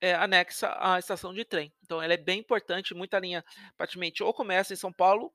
é, 0.00 0.14
anexa 0.14 0.76
à 0.78 0.98
estação 0.98 1.32
de 1.32 1.44
trem. 1.44 1.72
Então 1.82 2.02
ela 2.02 2.14
é 2.14 2.16
bem 2.16 2.40
importante, 2.40 2.94
muita 2.94 3.18
linha 3.18 3.44
praticamente 3.76 4.22
ou 4.22 4.32
começa 4.32 4.72
em 4.72 4.76
São 4.76 4.92
Paulo, 4.92 5.32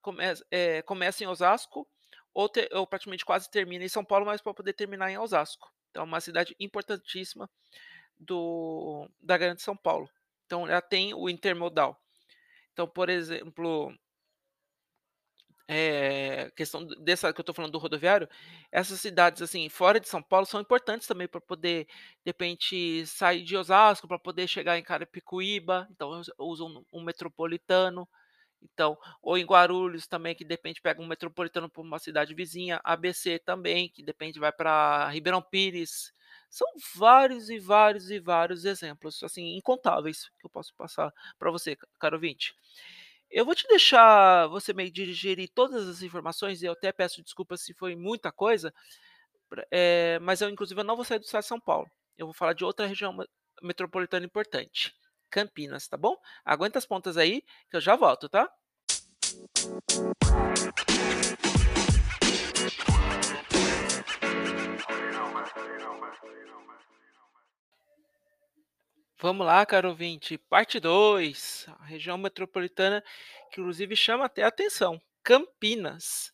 começa, 0.00 0.44
é, 0.50 0.82
começa 0.82 1.24
em 1.24 1.26
Osasco, 1.26 1.86
ou, 2.32 2.50
ou 2.72 2.86
praticamente 2.86 3.24
quase 3.24 3.50
termina 3.50 3.84
em 3.84 3.88
São 3.88 4.04
Paulo, 4.04 4.26
mas 4.26 4.40
para 4.40 4.54
poder 4.54 4.72
terminar 4.72 5.10
em 5.10 5.18
Osasco. 5.18 5.72
Então 5.90 6.02
é 6.02 6.06
uma 6.06 6.20
cidade 6.20 6.54
importantíssima 6.60 7.50
do, 8.18 9.08
da 9.20 9.38
Grande 9.38 9.62
São 9.62 9.76
Paulo. 9.76 10.08
Então, 10.46 10.66
ela 10.66 10.80
tem 10.80 11.12
o 11.14 11.28
intermodal. 11.28 12.00
Então, 12.72 12.88
por 12.88 13.08
exemplo, 13.08 13.94
é, 15.68 16.50
questão 16.56 16.86
dessa 16.86 17.32
que 17.32 17.40
eu 17.40 17.42
estou 17.42 17.54
falando 17.54 17.72
do 17.72 17.78
rodoviário, 17.78 18.28
essas 18.72 19.00
cidades 19.00 19.42
assim 19.42 19.68
fora 19.68 20.00
de 20.00 20.08
São 20.08 20.22
Paulo 20.22 20.46
são 20.46 20.60
importantes 20.60 21.06
também 21.06 21.28
para 21.28 21.40
poder 21.40 21.86
de 21.86 21.92
repente 22.26 23.06
sair 23.06 23.44
de 23.44 23.56
Osasco 23.56 24.08
para 24.08 24.18
poder 24.18 24.48
chegar 24.48 24.78
em 24.78 24.82
Carapicuíba, 24.82 25.86
então 25.90 26.22
usam 26.38 26.84
um 26.92 27.02
metropolitano, 27.04 28.08
então 28.62 28.96
ou 29.22 29.38
em 29.38 29.44
Guarulhos 29.44 30.06
também 30.06 30.34
que 30.34 30.44
depende 30.44 30.80
pega 30.80 31.00
um 31.02 31.06
metropolitano 31.06 31.68
para 31.70 31.82
uma 31.82 31.98
cidade 31.98 32.34
vizinha, 32.34 32.80
ABC 32.84 33.38
também 33.38 33.88
que 33.90 34.02
depende 34.02 34.38
vai 34.40 34.52
para 34.52 35.08
Ribeirão 35.10 35.42
Pires, 35.42 36.12
são 36.50 36.66
vários 36.96 37.50
e 37.50 37.58
vários 37.58 38.10
e 38.10 38.18
vários 38.20 38.64
exemplos, 38.64 39.22
assim, 39.22 39.56
incontáveis 39.56 40.28
que 40.38 40.46
eu 40.46 40.50
posso 40.50 40.74
passar 40.76 41.12
para 41.38 41.50
você, 41.50 41.76
caro 42.00 42.16
ouvinte. 42.16 42.54
Eu 43.30 43.44
vou 43.44 43.54
te 43.54 43.66
deixar 43.68 44.46
você 44.46 44.72
meio 44.72 44.90
digerir 44.90 45.50
todas 45.54 45.86
as 45.86 46.02
informações, 46.02 46.62
e 46.62 46.66
eu 46.66 46.72
até 46.72 46.90
peço 46.92 47.22
desculpas 47.22 47.62
se 47.62 47.74
foi 47.74 47.94
muita 47.94 48.32
coisa, 48.32 48.72
é, 49.70 50.18
mas 50.20 50.40
eu, 50.40 50.48
inclusive, 50.48 50.80
eu 50.80 50.84
não 50.84 50.96
vou 50.96 51.04
sair 51.04 51.18
do 51.18 51.24
estado 51.24 51.42
de 51.42 51.48
São 51.48 51.60
Paulo. 51.60 51.86
Eu 52.16 52.26
vou 52.26 52.34
falar 52.34 52.54
de 52.54 52.64
outra 52.64 52.86
região 52.86 53.14
metropolitana 53.62 54.24
importante, 54.24 54.94
Campinas, 55.30 55.86
tá 55.86 55.96
bom? 55.96 56.16
Aguenta 56.44 56.78
as 56.78 56.86
pontas 56.86 57.16
aí, 57.16 57.42
que 57.70 57.76
eu 57.76 57.80
já 57.80 57.96
volto, 57.96 58.28
tá? 58.28 58.50
Vamos 69.20 69.44
lá, 69.44 69.66
caro 69.66 69.88
ouvinte, 69.88 70.38
parte 70.38 70.78
2, 70.78 71.66
a 71.80 71.86
região 71.86 72.16
metropolitana 72.16 73.02
que 73.50 73.60
inclusive 73.60 73.96
chama 73.96 74.26
até 74.26 74.44
a 74.44 74.46
atenção, 74.46 75.00
Campinas. 75.24 76.32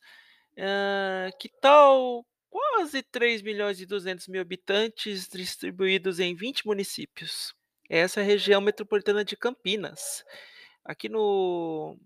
Uh, 0.53 1.35
que 1.41 1.49
tal 1.49 2.27
quase 2.51 3.03
3 3.03 3.41
milhões 3.41 3.81
e 3.81 3.87
200 3.87 4.29
mil 4.29 4.43
habitantes 4.43 5.27
distribuídos 5.29 6.21
em 6.21 6.35
20 6.35 6.67
municípios? 6.67 7.55
Essa 7.89 8.21
é 8.21 8.23
a 8.23 8.27
região 8.27 8.61
metropolitana 8.61 9.25
de 9.25 9.35
Campinas. 9.35 10.23
Aqui 10.85 11.09
no, 11.09 11.97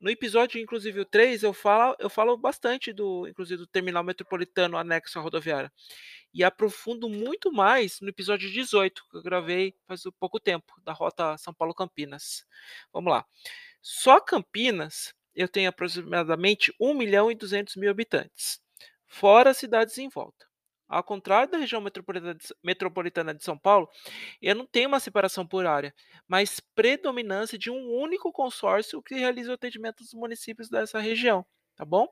no 0.00 0.08
episódio, 0.08 0.58
inclusive 0.58 0.98
o 0.98 1.04
3, 1.04 1.42
eu 1.42 1.52
falo, 1.52 1.94
eu 1.98 2.08
falo 2.08 2.38
bastante 2.38 2.90
do, 2.90 3.28
inclusive, 3.28 3.58
do 3.58 3.66
terminal 3.66 4.02
metropolitano 4.02 4.78
anexo 4.78 5.18
à 5.18 5.22
rodoviária 5.22 5.70
e 6.32 6.42
aprofundo 6.44 7.08
muito 7.08 7.52
mais 7.52 8.00
no 8.00 8.08
episódio 8.08 8.50
18, 8.50 9.04
que 9.10 9.16
eu 9.16 9.22
gravei 9.22 9.74
faz 9.86 10.02
pouco 10.18 10.40
tempo, 10.40 10.72
da 10.82 10.92
rota 10.92 11.36
São 11.38 11.52
Paulo-Campinas. 11.52 12.44
Vamos 12.92 13.12
lá. 13.12 13.26
Só 13.80 14.20
Campinas 14.20 15.14
eu 15.34 15.48
tenho 15.48 15.68
aproximadamente 15.68 16.74
1 16.80 16.94
milhão 16.94 17.30
e 17.30 17.34
200 17.34 17.76
mil 17.76 17.90
habitantes, 17.90 18.60
fora 19.06 19.50
as 19.50 19.56
cidades 19.56 19.96
em 19.98 20.08
volta. 20.08 20.46
Ao 20.88 21.02
contrário 21.02 21.50
da 21.50 21.56
região 21.56 21.82
metropolitana 22.62 23.34
de 23.34 23.42
São 23.42 23.56
Paulo, 23.56 23.88
eu 24.42 24.54
não 24.54 24.66
tenho 24.66 24.88
uma 24.88 25.00
separação 25.00 25.46
por 25.46 25.64
área, 25.64 25.94
mas 26.28 26.60
predominância 26.74 27.56
de 27.58 27.70
um 27.70 27.90
único 27.94 28.30
consórcio 28.30 29.02
que 29.02 29.14
realiza 29.14 29.50
o 29.50 29.54
atendimento 29.54 30.02
dos 30.02 30.12
municípios 30.12 30.68
dessa 30.68 30.98
região, 31.00 31.46
tá 31.76 31.84
bom? 31.86 32.06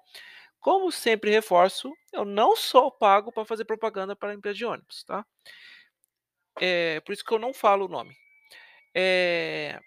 Como 0.61 0.93
sempre 0.93 1.31
reforço, 1.31 1.93
eu 2.13 2.25
não 2.25 2.55
sou 2.55 2.91
pago 2.91 3.33
para 3.33 3.45
fazer 3.45 3.65
propaganda 3.65 4.15
para 4.15 4.31
a 4.31 4.35
empresa 4.35 4.57
de 4.57 4.65
ônibus, 4.65 5.05
tá? 5.05 5.25
É, 6.61 7.01
por 7.01 7.13
isso 7.13 7.25
que 7.25 7.33
eu 7.33 7.39
não 7.39 7.55
falo 7.55 7.87
o 7.87 7.89
nome. 7.89 8.15
É, 8.95 9.81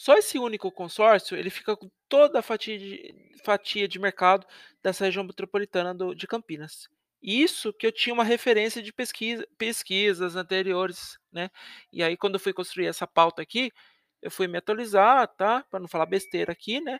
só 0.00 0.16
esse 0.16 0.38
único 0.38 0.72
consórcio, 0.72 1.36
ele 1.36 1.50
fica 1.50 1.76
com 1.76 1.90
toda 2.08 2.38
a 2.38 2.42
fatia 2.42 2.78
de, 2.78 3.14
fatia 3.44 3.86
de 3.86 3.98
mercado 3.98 4.46
dessa 4.82 5.04
região 5.04 5.22
metropolitana 5.24 5.94
do, 5.94 6.14
de 6.14 6.26
Campinas. 6.26 6.88
Isso 7.22 7.70
que 7.72 7.86
eu 7.86 7.92
tinha 7.92 8.14
uma 8.14 8.24
referência 8.24 8.82
de 8.82 8.92
pesquisa, 8.94 9.46
pesquisas 9.58 10.36
anteriores, 10.36 11.18
né? 11.30 11.50
E 11.92 12.02
aí, 12.02 12.16
quando 12.16 12.34
eu 12.36 12.40
fui 12.40 12.52
construir 12.54 12.86
essa 12.86 13.06
pauta 13.06 13.42
aqui, 13.42 13.70
eu 14.22 14.30
fui 14.30 14.46
me 14.48 14.56
atualizar, 14.56 15.28
tá? 15.36 15.62
Para 15.70 15.80
não 15.80 15.88
falar 15.88 16.06
besteira 16.06 16.50
aqui, 16.52 16.80
né? 16.80 16.98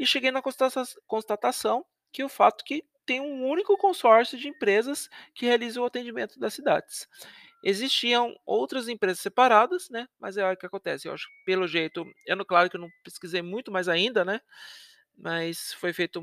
E 0.00 0.06
cheguei 0.06 0.32
na 0.32 0.42
constatação 1.06 1.84
que 2.10 2.24
o 2.24 2.30
fato 2.30 2.64
que 2.64 2.84
tem 3.06 3.20
um 3.20 3.46
único 3.46 3.76
consórcio 3.76 4.38
de 4.38 4.48
empresas 4.48 5.10
que 5.34 5.46
realiza 5.46 5.80
o 5.80 5.84
atendimento 5.84 6.40
das 6.40 6.54
cidades. 6.54 7.06
Existiam 7.62 8.34
outras 8.46 8.88
empresas 8.88 9.20
separadas, 9.20 9.90
né, 9.90 10.08
mas 10.18 10.38
é 10.38 10.50
o 10.50 10.56
que 10.56 10.66
acontece, 10.66 11.06
eu 11.06 11.12
acho 11.12 11.28
pelo 11.44 11.68
jeito 11.68 12.06
eu 12.26 12.36
não 12.36 12.44
claro 12.46 12.70
que 12.70 12.76
eu 12.76 12.80
não 12.80 12.88
pesquisei 13.04 13.42
muito 13.42 13.70
mais 13.70 13.88
ainda, 13.88 14.24
né, 14.24 14.40
mas 15.18 15.74
foi 15.74 15.92
feito 15.92 16.22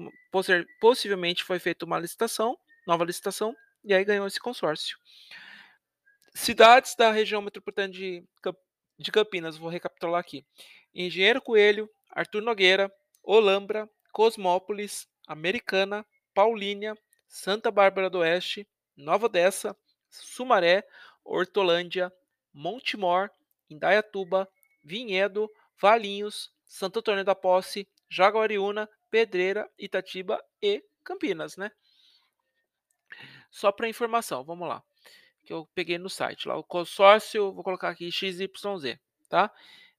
possivelmente 0.81 1.43
foi 1.43 1.59
feita 1.59 1.85
uma 1.85 1.99
licitação, 1.99 2.57
nova 2.87 3.05
licitação, 3.05 3.55
e 3.83 3.93
aí 3.93 4.03
ganhou 4.03 4.27
esse 4.27 4.39
consórcio. 4.39 4.97
Cidades 6.35 6.95
da 6.95 7.11
região 7.11 7.41
metropolitana 7.41 7.89
de 7.93 8.23
de 8.99 9.11
Campinas, 9.11 9.57
vou 9.57 9.69
recapitular 9.69 10.19
aqui: 10.19 10.43
Engenheiro 10.93 11.41
Coelho, 11.41 11.89
Arthur 12.11 12.41
Nogueira, 12.41 12.91
Olambra, 13.29 13.89
Cosmópolis, 14.13 15.05
Americana, 15.27 16.05
Paulínia, 16.33 16.97
Santa 17.27 17.69
Bárbara 17.69 18.09
do 18.09 18.19
Oeste, 18.19 18.65
Nova 18.95 19.25
Odessa, 19.25 19.75
Sumaré, 20.09 20.87
Hortolândia, 21.25 22.09
Montemor, 22.53 23.29
Indaiatuba, 23.69 24.49
Vinhedo, 24.81 25.51
Valinhos, 25.77 26.53
Santo 26.63 26.99
Antônio 26.99 27.25
da 27.25 27.35
Posse, 27.35 27.85
Jaguariúna, 28.09 28.89
Pedreira, 29.11 29.69
Itatiba 29.77 30.41
e 30.61 30.81
Campinas, 31.03 31.57
né? 31.57 31.69
Só 33.51 33.73
para 33.73 33.89
informação, 33.89 34.45
vamos 34.45 34.69
lá, 34.69 34.81
que 35.43 35.51
eu 35.51 35.67
peguei 35.75 35.97
no 35.97 36.09
site 36.09 36.47
lá, 36.47 36.55
o 36.55 36.63
consórcio, 36.63 37.51
vou 37.51 37.63
colocar 37.63 37.89
aqui 37.89 38.09
XYZ, 38.09 38.47
tá? 39.27 39.51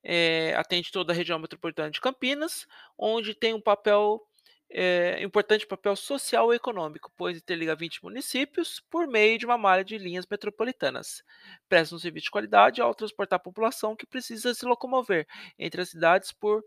Eh, 0.05 0.55
atende 0.57 0.93
toda 0.93 1.13
a 1.13 1.17
região 1.17 1.39
metropolitana 1.39 1.91
de 1.91 2.01
Campinas, 2.01 2.67
onde 2.97 3.35
tem 3.35 3.53
um 3.55 3.61
papel, 3.61 4.23
eh, 4.71 5.21
importante 5.23 5.67
papel 5.67 5.97
social 5.97 6.53
e 6.53 6.57
econômico, 6.57 7.11
pois 7.17 7.37
interliga 7.39 7.75
20 7.75 8.03
municípios 8.03 8.81
por 8.91 9.07
meio 9.09 9.39
de 9.39 9.45
uma 9.47 9.59
malha 9.59 9.85
de 9.85 9.99
linhas 9.99 10.27
metropolitanas. 10.31 11.23
Presta 11.69 11.95
um 11.95 11.99
serviço 11.99 12.25
de 12.27 12.31
qualidade 12.31 12.81
ao 12.81 12.95
transportar 12.95 13.37
a 13.39 13.41
população 13.43 13.97
que 13.97 14.07
precisa 14.07 14.55
se 14.55 14.65
locomover 14.67 15.27
entre 15.59 15.81
as 15.83 15.91
cidades 15.91 16.33
por 16.33 16.63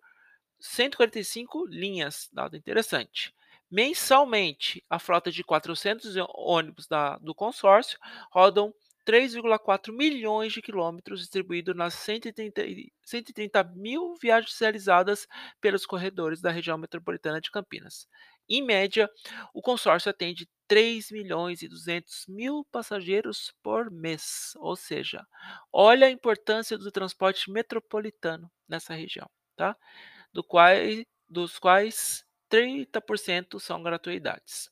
145 0.59 1.65
linhas, 1.67 2.29
dado 2.31 2.55
interessante. 2.57 3.33
Mensalmente, 3.69 4.83
a 4.89 4.99
frota 4.99 5.31
de 5.31 5.43
400 5.43 6.15
ônibus 6.35 6.87
da 6.87 7.17
do 7.19 7.33
consórcio 7.33 7.97
rodam 8.31 8.73
3,4 9.05 9.93
milhões 9.95 10.53
de 10.53 10.61
quilômetros 10.61 11.19
distribuído 11.19 11.73
nas 11.73 11.93
130 11.95 12.63
e 12.65 12.91
130 13.03 13.63
mil 13.63 14.15
viagens 14.21 14.57
realizadas 14.59 15.27
pelos 15.59 15.85
corredores 15.85 16.41
da 16.41 16.51
região 16.51 16.77
metropolitana 16.77 17.41
de 17.41 17.51
Campinas. 17.51 18.07
Em 18.49 18.61
média, 18.61 19.09
o 19.53 19.61
consórcio 19.61 20.09
atende 20.09 20.47
3.200.000 20.67 22.65
passageiros 22.71 23.53
por 23.63 23.89
mês, 23.91 24.51
ou 24.57 24.75
seja, 24.75 25.25
olha 25.71 26.07
a 26.07 26.11
importância 26.11 26.77
do 26.77 26.91
transporte 26.91 27.49
metropolitano 27.51 28.51
nessa 28.67 28.93
região, 28.93 29.29
tá? 29.55 29.75
Do 30.33 30.43
quai 30.43 31.05
dos 31.29 31.57
quais 31.59 32.25
30% 32.49 33.59
são 33.59 33.81
gratuidades. 33.81 34.69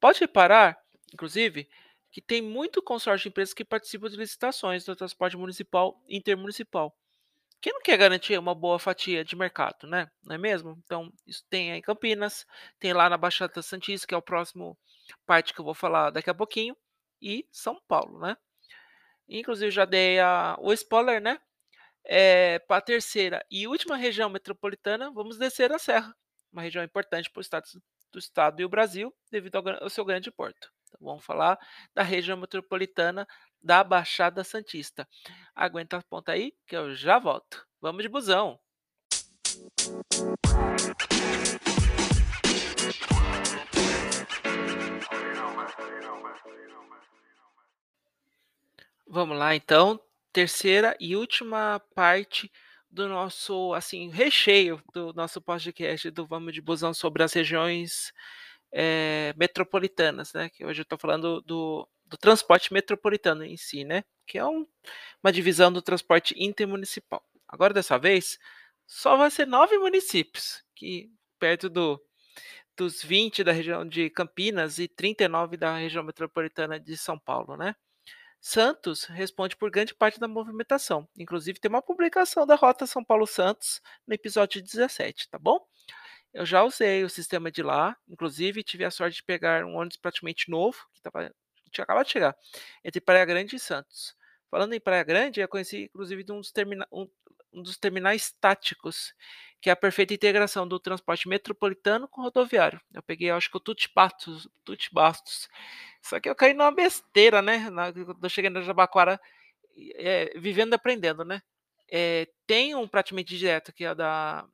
Pode 0.00 0.20
reparar, 0.20 0.78
inclusive, 1.12 1.68
que 2.16 2.22
tem 2.22 2.40
muito 2.40 2.80
consórcio 2.80 3.24
de 3.24 3.28
empresas 3.28 3.52
que 3.52 3.62
participam 3.62 4.08
de 4.08 4.16
licitações 4.16 4.86
do 4.86 4.96
transporte 4.96 5.36
municipal 5.36 6.02
e 6.08 6.16
intermunicipal. 6.16 6.96
Quem 7.60 7.74
não 7.74 7.82
quer 7.82 7.98
garantir 7.98 8.38
uma 8.38 8.54
boa 8.54 8.78
fatia 8.78 9.22
de 9.22 9.36
mercado, 9.36 9.86
né, 9.86 10.10
não 10.24 10.34
é 10.34 10.38
mesmo? 10.38 10.80
Então, 10.84 11.12
isso 11.26 11.44
tem 11.50 11.72
em 11.72 11.82
Campinas, 11.82 12.46
tem 12.80 12.94
lá 12.94 13.10
na 13.10 13.18
Baixada 13.18 13.60
Santista, 13.62 14.06
que 14.06 14.14
é 14.14 14.16
o 14.16 14.22
próximo 14.22 14.78
parte 15.26 15.52
que 15.52 15.60
eu 15.60 15.64
vou 15.66 15.74
falar 15.74 16.10
daqui 16.10 16.30
a 16.30 16.34
pouquinho, 16.34 16.74
e 17.20 17.46
São 17.52 17.78
Paulo, 17.86 18.18
né. 18.18 18.34
Inclusive 19.28 19.70
já 19.70 19.84
dei 19.84 20.20
a 20.20 20.56
o 20.60 20.72
spoiler, 20.72 21.20
né, 21.20 21.40
eh, 22.06 22.60
pra 22.68 22.80
terceira 22.80 23.44
e 23.50 23.68
última 23.68 23.96
região 23.96 24.30
metropolitana, 24.30 25.10
vamos 25.12 25.38
descer 25.38 25.72
a 25.72 25.78
serra, 25.78 26.16
uma 26.52 26.62
região 26.62 26.84
importante 26.84 27.30
para 27.30 27.40
o 27.40 27.42
estado 27.42 27.66
do 28.12 28.18
estado 28.18 28.60
e 28.62 28.64
o 28.64 28.70
Brasil, 28.70 29.14
devido 29.30 29.56
ao 29.56 29.84
ao 29.84 29.90
seu 29.90 30.04
grande 30.04 30.30
porto. 30.32 30.72
Vamos 31.00 31.24
falar 31.24 31.58
da 31.94 32.02
região 32.02 32.36
metropolitana 32.36 33.26
da 33.62 33.82
Baixada 33.82 34.44
Santista. 34.44 35.08
Aguenta 35.54 35.98
a 35.98 36.02
ponta 36.02 36.32
aí, 36.32 36.52
que 36.66 36.76
eu 36.76 36.94
já 36.94 37.18
volto. 37.18 37.66
Vamos 37.80 38.02
de 38.02 38.08
busão. 38.08 38.58
Vamos 49.08 49.38
lá 49.38 49.54
então, 49.54 50.00
terceira 50.32 50.96
e 51.00 51.16
última 51.16 51.80
parte 51.94 52.50
do 52.90 53.08
nosso, 53.08 53.72
assim, 53.74 54.08
recheio 54.10 54.82
do 54.92 55.12
nosso 55.12 55.40
podcast 55.40 56.10
do 56.10 56.26
Vamos 56.26 56.52
de 56.52 56.60
Busão 56.60 56.92
sobre 56.92 57.22
as 57.22 57.32
regiões, 57.32 58.12
eh, 58.72 59.34
metropolitanas, 59.36 60.32
né, 60.34 60.48
que 60.50 60.64
hoje 60.64 60.80
eu 60.80 60.84
estou 60.84 60.98
falando 60.98 61.40
do 61.42 61.88
do 62.08 62.16
transporte 62.16 62.72
metropolitano 62.72 63.44
em 63.44 63.56
si, 63.56 63.84
né, 63.84 64.04
que 64.26 64.38
é 64.38 64.44
um 64.46 64.66
uma 65.24 65.32
divisão 65.32 65.72
do 65.72 65.82
transporte 65.82 66.34
intermunicipal. 66.38 67.24
Agora 67.48 67.74
dessa 67.74 67.98
vez, 67.98 68.38
só 68.86 69.16
vai 69.16 69.30
ser 69.30 69.46
9 69.46 69.78
municípios, 69.78 70.62
que 70.76 71.10
perto 71.40 71.68
do 71.70 72.00
dos 72.76 73.02
20 73.02 73.42
da 73.44 73.52
região 73.52 73.86
de 73.88 74.10
Campinas 74.10 74.78
e 74.78 74.88
39 74.88 75.56
da 75.56 75.76
região 75.78 76.04
metropolitana 76.04 76.78
de 76.80 76.96
São 76.96 77.18
Paulo, 77.18 77.56
né. 77.56 77.74
Santos 78.40 79.04
responde 79.04 79.56
por 79.56 79.70
grande 79.70 79.94
parte 79.94 80.20
da 80.20 80.28
movimentação, 80.28 81.08
inclusive 81.18 81.60
tem 81.60 81.68
uma 81.70 81.82
publicação 81.82 82.46
da 82.46 82.54
rota 82.56 82.86
São 82.86 83.04
Paulo-Santos 83.04 83.80
no 84.06 84.14
episódio 84.14 84.62
17, 84.62 85.28
tá 85.30 85.38
bom? 85.38 85.60
Eu 86.34 86.44
já 86.46 86.62
usei 86.62 87.04
o 87.04 87.08
sistema 87.08 87.50
de 87.50 87.62
lá, 87.62 87.96
inclusive 88.08 88.62
tive 88.62 88.84
a 88.84 88.90
sorte 88.90 89.16
de 89.16 89.22
pegar 89.22 89.64
um 89.64 89.76
ônibus 89.76 89.96
praticamente 89.96 90.50
novo, 90.50 90.78
que 90.92 90.98
estava 90.98 91.32
tinha 91.72 91.84
acabado 91.84 92.06
de 92.06 92.12
chegar, 92.12 92.34
entre 92.84 93.00
Praia 93.00 93.24
Grande 93.24 93.56
e 93.56 93.58
Santos. 93.58 94.14
Falando 94.50 94.72
em 94.74 94.80
Praia 94.80 95.02
Grande, 95.04 95.40
eu 95.40 95.48
conheci 95.48 95.84
inclusive 95.84 96.22
um 96.30 96.40
dos 96.40 96.52
termina 96.52 96.86
um 96.92 97.08
um 97.52 97.62
dos 97.62 97.78
terminais 97.78 98.30
táticos, 98.38 99.14
que 99.62 99.70
é 99.70 99.72
a 99.72 99.76
perfeita 99.76 100.12
integração 100.12 100.68
do 100.68 100.78
transporte 100.78 101.26
metropolitano 101.26 102.06
com 102.06 102.20
rodoviário. 102.20 102.78
Eu 102.92 103.02
peguei 103.02 103.30
acho 103.30 103.50
que 103.50 103.56
o 103.56 103.60
Tuti 103.60 103.88
Patos 103.88 104.46
Tuti 104.64 104.90
Bastos, 104.92 105.48
só 106.02 106.20
que 106.20 106.28
eu 106.28 106.34
caí 106.36 106.52
numa 106.54 106.70
besteira, 106.70 107.40
né, 107.42 107.70
na 107.70 107.90
quando 107.92 108.22
eu 108.22 108.28
cheguei 108.28 108.50
na 108.50 108.60
Jabaquara, 108.60 109.18
eh, 109.96 110.32
vivendo 110.38 110.72
e 110.72 110.76
aprendendo, 110.76 111.24
né. 111.24 111.40
Eh, 111.90 112.28
tem 112.46 112.74
um 112.74 112.88
praticamente 112.88 113.36
direto 113.38 113.72
que 113.72 113.84
é 113.84 113.94
da 113.94 114.46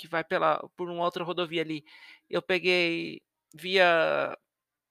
que 0.00 0.08
vai 0.08 0.24
pela 0.24 0.58
por 0.76 0.88
uma 0.88 1.04
outra 1.04 1.22
rodovia 1.22 1.60
ali, 1.60 1.84
eu 2.28 2.40
peguei 2.40 3.22
via 3.54 4.36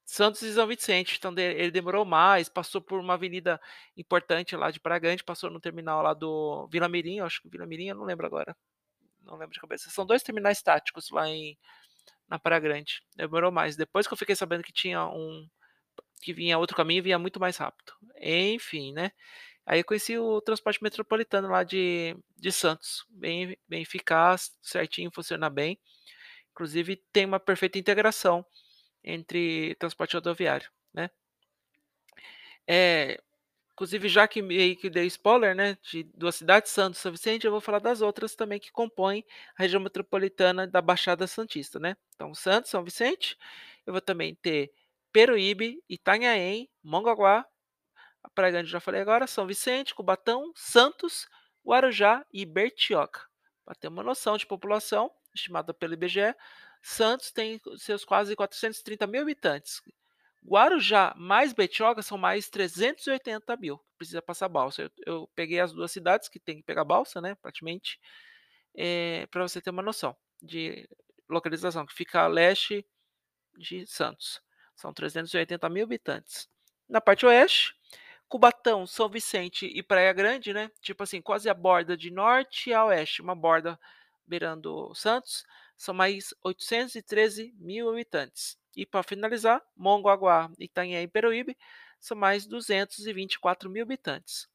Santos 0.04 0.42
e 0.42 0.54
São 0.54 0.66
Vicente, 0.66 1.16
então 1.18 1.34
ele 1.36 1.70
demorou 1.70 2.04
mais, 2.04 2.48
passou 2.48 2.80
por 2.80 3.00
uma 3.00 3.14
avenida 3.14 3.60
importante 3.96 4.54
lá 4.56 4.70
de 4.70 4.80
Praia 4.80 5.00
Grande, 5.00 5.24
passou 5.24 5.50
no 5.50 5.60
terminal 5.60 6.02
lá 6.02 6.14
do 6.14 6.68
Vila 6.68 6.88
Mirim, 6.88 7.20
acho 7.20 7.42
que 7.42 7.48
Vila 7.48 7.66
Mirim, 7.66 7.88
eu 7.88 7.96
não 7.96 8.04
lembro 8.04 8.26
agora, 8.26 8.56
não 9.22 9.36
lembro 9.36 9.54
de 9.54 9.60
cabeça. 9.60 9.90
São 9.90 10.06
2 10.06 10.22
terminais 10.22 10.62
táticos 10.62 11.10
lá 11.10 11.28
em 11.28 11.58
na 12.28 12.38
Praia 12.38 12.60
Grande, 12.60 13.02
demorou 13.16 13.50
mais. 13.50 13.76
Depois 13.76 14.06
que 14.06 14.12
eu 14.12 14.18
fiquei 14.18 14.36
sabendo 14.36 14.62
que 14.62 14.72
tinha 14.72 15.04
um 15.08 15.48
que 16.22 16.32
vinha 16.32 16.58
outro 16.58 16.76
caminho, 16.76 17.02
vinha 17.02 17.18
muito 17.18 17.40
mais 17.40 17.56
rápido. 17.56 17.92
Enfim, 18.20 18.92
né, 18.92 19.10
aí 19.70 19.80
eu 19.80 19.86
conheci 19.86 20.18
o 20.18 20.40
transporte 20.42 20.82
metropolitano 20.82 21.48
lá 21.50 21.64
de 21.64 22.16
de 22.36 22.52
Santos, 22.52 23.04
bem 23.10 23.56
bem 23.68 23.82
eficaz, 23.82 24.52
certinho, 24.62 25.10
funciona 25.14 25.50
bem, 25.50 25.78
inclusive 26.52 26.96
tem 27.12 27.26
uma 27.26 27.40
perfeita 27.40 27.78
integração 27.78 28.44
entre 29.04 29.74
transporte 29.76 30.14
rodoviário, 30.16 30.70
né. 30.94 31.10
Eh, 32.68 33.18
inclusive 33.74 34.08
já 34.08 34.28
que 34.28 34.42
meio 34.42 34.76
que 34.76 34.90
dei 34.90 35.06
spoiler, 35.06 35.54
né, 35.56 35.78
de 35.90 36.04
2 36.14 36.36
cidades, 36.36 36.72
Santos 36.72 37.00
e 37.00 37.02
São 37.02 37.12
Vicente, 37.12 37.46
eu 37.46 37.52
vou 37.52 37.60
falar 37.62 37.80
das 37.80 38.02
outras 38.02 38.34
também 38.36 38.60
que 38.60 38.72
compõem 38.72 39.24
a 39.58 39.62
região 39.62 39.80
metropolitana 39.82 40.66
da 40.66 40.82
Baixada 40.82 41.26
Santista, 41.26 41.78
né. 41.80 41.96
Então 42.16 42.34
Santos, 42.34 42.70
São 42.72 42.84
Vicente, 42.84 43.36
eu 43.86 43.92
vou 43.94 44.02
também 44.02 44.34
ter 44.36 44.72
Peruíbe, 45.12 45.82
Itanhaém, 45.90 46.70
Mongaguá, 46.84 47.46
a 48.22 48.28
Praia 48.30 48.52
Grande 48.52 48.70
já 48.70 48.80
falei 48.80 49.00
agora, 49.00 49.26
São 49.26 49.46
Vicente, 49.46 49.94
Cubatão, 49.94 50.52
Santos, 50.56 51.28
Guarujá 51.66 52.24
e 52.32 52.44
Bertioga. 52.46 53.20
Pra 53.64 53.74
ter 53.74 53.88
uma 53.88 54.02
noção 54.02 54.36
de 54.36 54.46
população, 54.46 55.10
estimada 55.34 55.72
pelo 55.74 55.94
IBGE, 55.94 56.34
Santos 56.82 57.30
tem 57.32 57.60
seus 57.78 58.04
quase 58.04 58.34
430.000 58.36 59.22
habitantes. 59.22 59.82
Guarujá 60.44 61.14
mais 61.16 61.52
Bertioga 61.52 62.02
são 62.02 62.18
mais 62.18 62.48
380.000, 62.50 63.80
precisa 63.98 64.22
passar 64.22 64.48
balsa. 64.48 64.82
Eu 64.84 64.90
eu 65.06 65.30
peguei 65.34 65.60
as 65.60 65.72
2 65.72 65.90
cidades 65.92 66.28
que 66.28 66.40
tem 66.40 66.56
que 66.58 66.62
pegar 66.64 66.84
balsa, 66.84 67.20
né, 67.20 67.34
praticamente, 67.36 68.00
eh, 68.76 69.26
pra 69.30 69.42
você 69.42 69.60
ter 69.60 69.70
uma 69.70 69.82
noção 69.82 70.16
de 70.42 70.88
localização, 71.30 71.86
que 71.86 71.94
fica 71.94 72.22
a 72.22 72.28
leste 72.28 72.86
de 73.58 73.86
Santos, 73.86 74.40
são 74.76 74.92
380.000 74.94 75.84
habitantes. 75.84 76.48
Na 76.88 77.00
parte 77.00 77.26
oeste, 77.26 77.74
Cubatão, 78.30 78.86
São 78.86 79.08
Vicente 79.08 79.66
e 79.66 79.82
Praia 79.82 80.12
Grande, 80.12 80.52
né? 80.52 80.70
Tipo 80.80 81.02
assim, 81.02 81.20
quase 81.20 81.50
a 81.50 81.54
borda 81.54 81.96
de 81.96 82.12
norte 82.12 82.72
a 82.72 82.84
oeste, 82.84 83.20
uma 83.20 83.34
borda 83.34 83.76
beirando 84.24 84.94
Santos, 84.94 85.44
são 85.76 85.92
mais 85.92 86.32
813 86.44 87.52
mil 87.58 87.90
habitantes. 87.90 88.56
E 88.76 88.86
para 88.86 89.02
finalizar, 89.02 89.60
Mongaguá, 89.76 90.48
Itanhaém 90.60 91.02
e 91.02 91.08
Peruíbe 91.08 91.58
são 91.98 92.16
mais 92.16 92.46
224 92.46 93.68
mil 93.68 93.82
habitantes. 93.82 94.48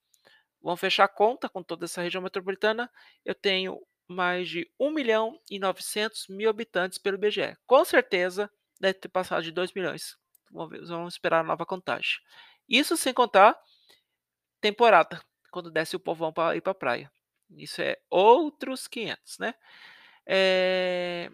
Vamos 0.62 0.80
fechar 0.80 1.04
a 1.04 1.10
conta 1.10 1.50
com 1.50 1.62
toda 1.62 1.84
essa 1.84 2.02
região 2.02 2.24
metropolitana. 2.24 2.90
Eu 3.26 3.36
tenho 3.36 3.86
mais 4.08 4.48
de 4.48 4.72
1 4.80 4.90
milhão 4.90 5.38
e 5.52 5.60
900 5.60 6.30
mil 6.30 6.50
habitantes 6.50 6.98
pelo 6.98 7.18
IBGE. 7.18 7.58
Com 7.68 7.84
certeza 7.84 8.50
deve 8.80 8.94
ter 8.94 9.10
passado 9.10 9.44
de 9.44 9.52
2 9.52 9.74
milhões. 9.74 10.18
Vamos, 10.50 10.70
ver, 10.70 10.86
vamos 10.86 11.16
esperar 11.16 11.42
a 11.42 11.44
nova 11.44 11.66
contagem. 11.66 12.22
Isso 12.68 12.98
sem 12.98 13.14
contar 13.14 13.60
temporada, 14.62 15.22
quando 15.52 15.72
desce 15.72 15.96
o 15.96 16.00
povão 16.00 16.34
para 16.34 16.56
ir 16.56 16.62
para 16.62 16.72
a 16.72 16.76
praia. 16.76 17.12
Isso 17.52 17.82
é 17.82 17.98
outros 18.10 18.88
500, 18.88 19.40
né? 19.40 19.54
É... 20.26 21.30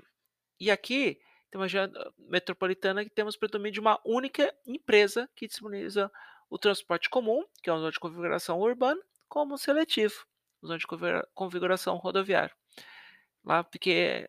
E 0.60 0.70
aqui 0.70 1.20
tem 1.50 1.60
uma 1.60 1.66
região 1.66 1.90
metropolitana 2.18 3.04
que 3.04 3.10
temos 3.10 3.36
predomínio 3.36 3.74
de 3.74 3.80
uma 3.80 4.00
única 4.06 4.54
empresa 4.66 5.30
que 5.36 5.48
disponibiliza 5.48 6.12
o 6.50 6.58
transporte 6.58 7.10
comum, 7.10 7.46
que 7.64 7.70
é 7.70 7.74
uma 7.74 7.80
zona 7.80 7.92
de 7.92 8.00
configuração 8.00 8.60
urbana, 8.60 9.02
como 9.28 9.58
seletivo, 9.58 10.26
zona 10.66 10.78
de 10.78 10.86
configuração 11.34 11.96
rodoviária. 11.96 12.56
Lá, 13.44 13.64
porque 13.64 14.28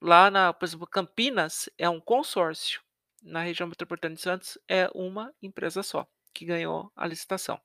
lá 0.00 0.30
na, 0.30 0.52
por 0.52 0.64
exemplo, 0.64 0.86
Campinas 0.86 1.70
é 1.78 1.88
um 1.88 2.00
consórcio, 2.00 2.82
na 3.22 3.42
região 3.42 3.68
metropolitana 3.68 4.14
de 4.14 4.20
Santos 4.20 4.58
é 4.68 4.88
uma 4.94 5.32
empresa 5.42 5.82
só 5.82 6.06
que 6.32 6.44
ganhou 6.44 6.92
a 6.94 7.06
licitação. 7.06 7.60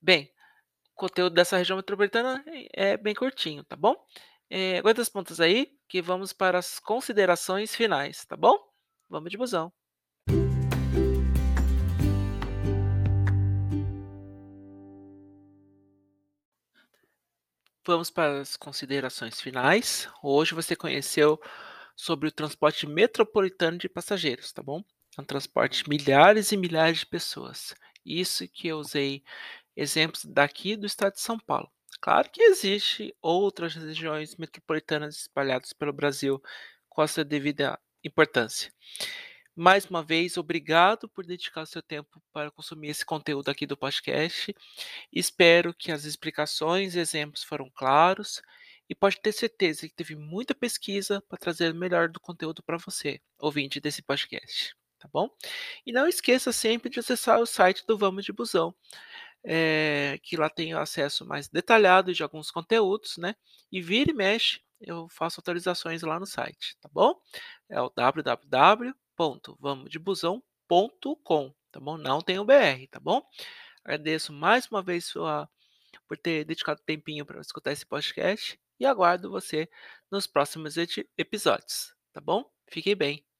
Bem, 0.00 0.32
o 0.92 0.94
conteúdo 0.94 1.34
dessa 1.34 1.56
região 1.56 1.76
metropolitana 1.76 2.44
é 2.72 2.96
bem 2.96 3.14
curtinho, 3.14 3.64
tá 3.64 3.76
bom? 3.76 3.94
É, 4.48 4.78
aguenta 4.78 5.02
as 5.02 5.08
pontas 5.08 5.40
aí, 5.40 5.76
que 5.88 6.00
vamos 6.00 6.32
para 6.32 6.58
as 6.58 6.78
considerações 6.78 7.74
finais, 7.74 8.24
tá 8.24 8.36
bom? 8.36 8.56
Vamos 9.08 9.30
de 9.30 9.36
busão. 9.36 9.72
Vamos 17.84 18.10
para 18.10 18.40
as 18.40 18.56
considerações 18.56 19.40
finais. 19.40 20.08
Hoje 20.20 20.54
você 20.54 20.74
conheceu 20.74 21.40
sobre 21.96 22.28
o 22.28 22.32
transporte 22.32 22.86
metropolitano 22.86 23.78
de 23.78 23.88
passageiros, 23.88 24.52
tá 24.52 24.62
bom? 24.62 24.84
É 25.16 25.20
um 25.20 25.24
transporte 25.24 25.82
de 25.82 25.88
milhares 25.88 26.52
e 26.52 26.56
milhares 26.56 26.98
de 26.98 27.06
pessoas. 27.06 27.74
Isso 28.04 28.46
que 28.46 28.68
eu 28.68 28.78
usei 28.78 29.24
exemplos 29.74 30.24
daqui 30.24 30.76
do 30.76 30.86
estado 30.86 31.14
de 31.14 31.20
São 31.20 31.38
Paulo. 31.38 31.70
Claro 32.00 32.30
que 32.30 32.42
existe 32.42 33.14
outras 33.22 33.74
regiões 33.74 34.36
metropolitanas 34.36 35.22
espalhadas 35.22 35.72
pelo 35.72 35.92
Brasil 35.92 36.42
com 36.88 37.00
a 37.00 37.08
sua 37.08 37.24
devida 37.24 37.78
importância. 38.04 38.70
Mais 39.54 39.86
uma 39.86 40.02
vez, 40.02 40.36
obrigado 40.36 41.08
por 41.08 41.24
dedicar 41.24 41.64
seu 41.64 41.82
tempo 41.82 42.22
para 42.30 42.50
consumir 42.50 42.88
esse 42.88 43.06
conteúdo 43.06 43.50
aqui 43.50 43.66
do 43.66 43.76
podcast. 43.76 44.54
Espero 45.10 45.72
que 45.72 45.90
as 45.90 46.04
explicações 46.04 46.94
e 46.94 46.98
exemplos 46.98 47.42
foram 47.42 47.70
claros 47.74 48.42
e 48.88 48.94
pode 48.94 49.20
ter 49.20 49.32
certeza 49.32 49.88
que 49.88 49.94
teve 49.94 50.14
muita 50.16 50.54
pesquisa 50.54 51.22
para 51.28 51.38
trazer 51.38 51.72
o 51.72 51.76
melhor 51.76 52.08
do 52.08 52.20
conteúdo 52.20 52.62
para 52.62 52.78
você, 52.78 53.20
ouvinte 53.38 53.80
desse 53.80 54.02
podcast, 54.02 54.76
tá 54.98 55.08
bom? 55.12 55.28
E 55.84 55.92
não 55.92 56.06
esqueça 56.06 56.52
sempre 56.52 56.90
de 56.90 57.00
acessar 57.00 57.40
o 57.40 57.46
site 57.46 57.84
do 57.86 57.98
Vamos 57.98 58.24
de 58.24 58.32
Busão, 58.32 58.74
é, 59.44 60.18
que 60.22 60.36
lá 60.36 60.50
tem 60.50 60.74
acesso 60.74 61.26
mais 61.26 61.48
detalhado 61.48 62.12
de 62.12 62.22
alguns 62.22 62.50
conteúdos, 62.50 63.16
né? 63.16 63.34
E 63.70 63.80
vira 63.80 64.10
e 64.10 64.14
mexe, 64.14 64.60
eu 64.80 65.08
faço 65.08 65.40
atualizações 65.40 66.02
lá 66.02 66.20
no 66.20 66.26
site, 66.26 66.76
tá 66.80 66.88
bom? 66.92 67.14
É 67.68 67.80
o 67.80 67.90
www 67.90 68.94
www.vamosdebusão.com, 69.16 71.54
tá 71.72 71.80
bom? 71.80 71.96
Não 71.96 72.20
tem 72.20 72.38
o 72.38 72.44
BR, 72.44 72.86
tá 72.90 73.00
bom? 73.00 73.22
Agradeço 73.82 74.30
mais 74.32 74.66
uma 74.66 74.82
vez 74.82 75.06
sua, 75.06 75.48
por 76.06 76.18
ter 76.18 76.44
dedicado 76.44 76.82
tempinho 76.84 77.24
para 77.24 77.40
escutar 77.40 77.72
esse 77.72 77.86
podcast 77.86 78.60
e 78.78 78.86
aguardo 78.86 79.30
você 79.30 79.68
nos 80.10 80.26
próximos 80.26 80.76
episódios, 81.16 81.94
tá 82.12 82.20
bom? 82.20 82.44
Fiquem 82.68 82.96
bem. 82.96 83.35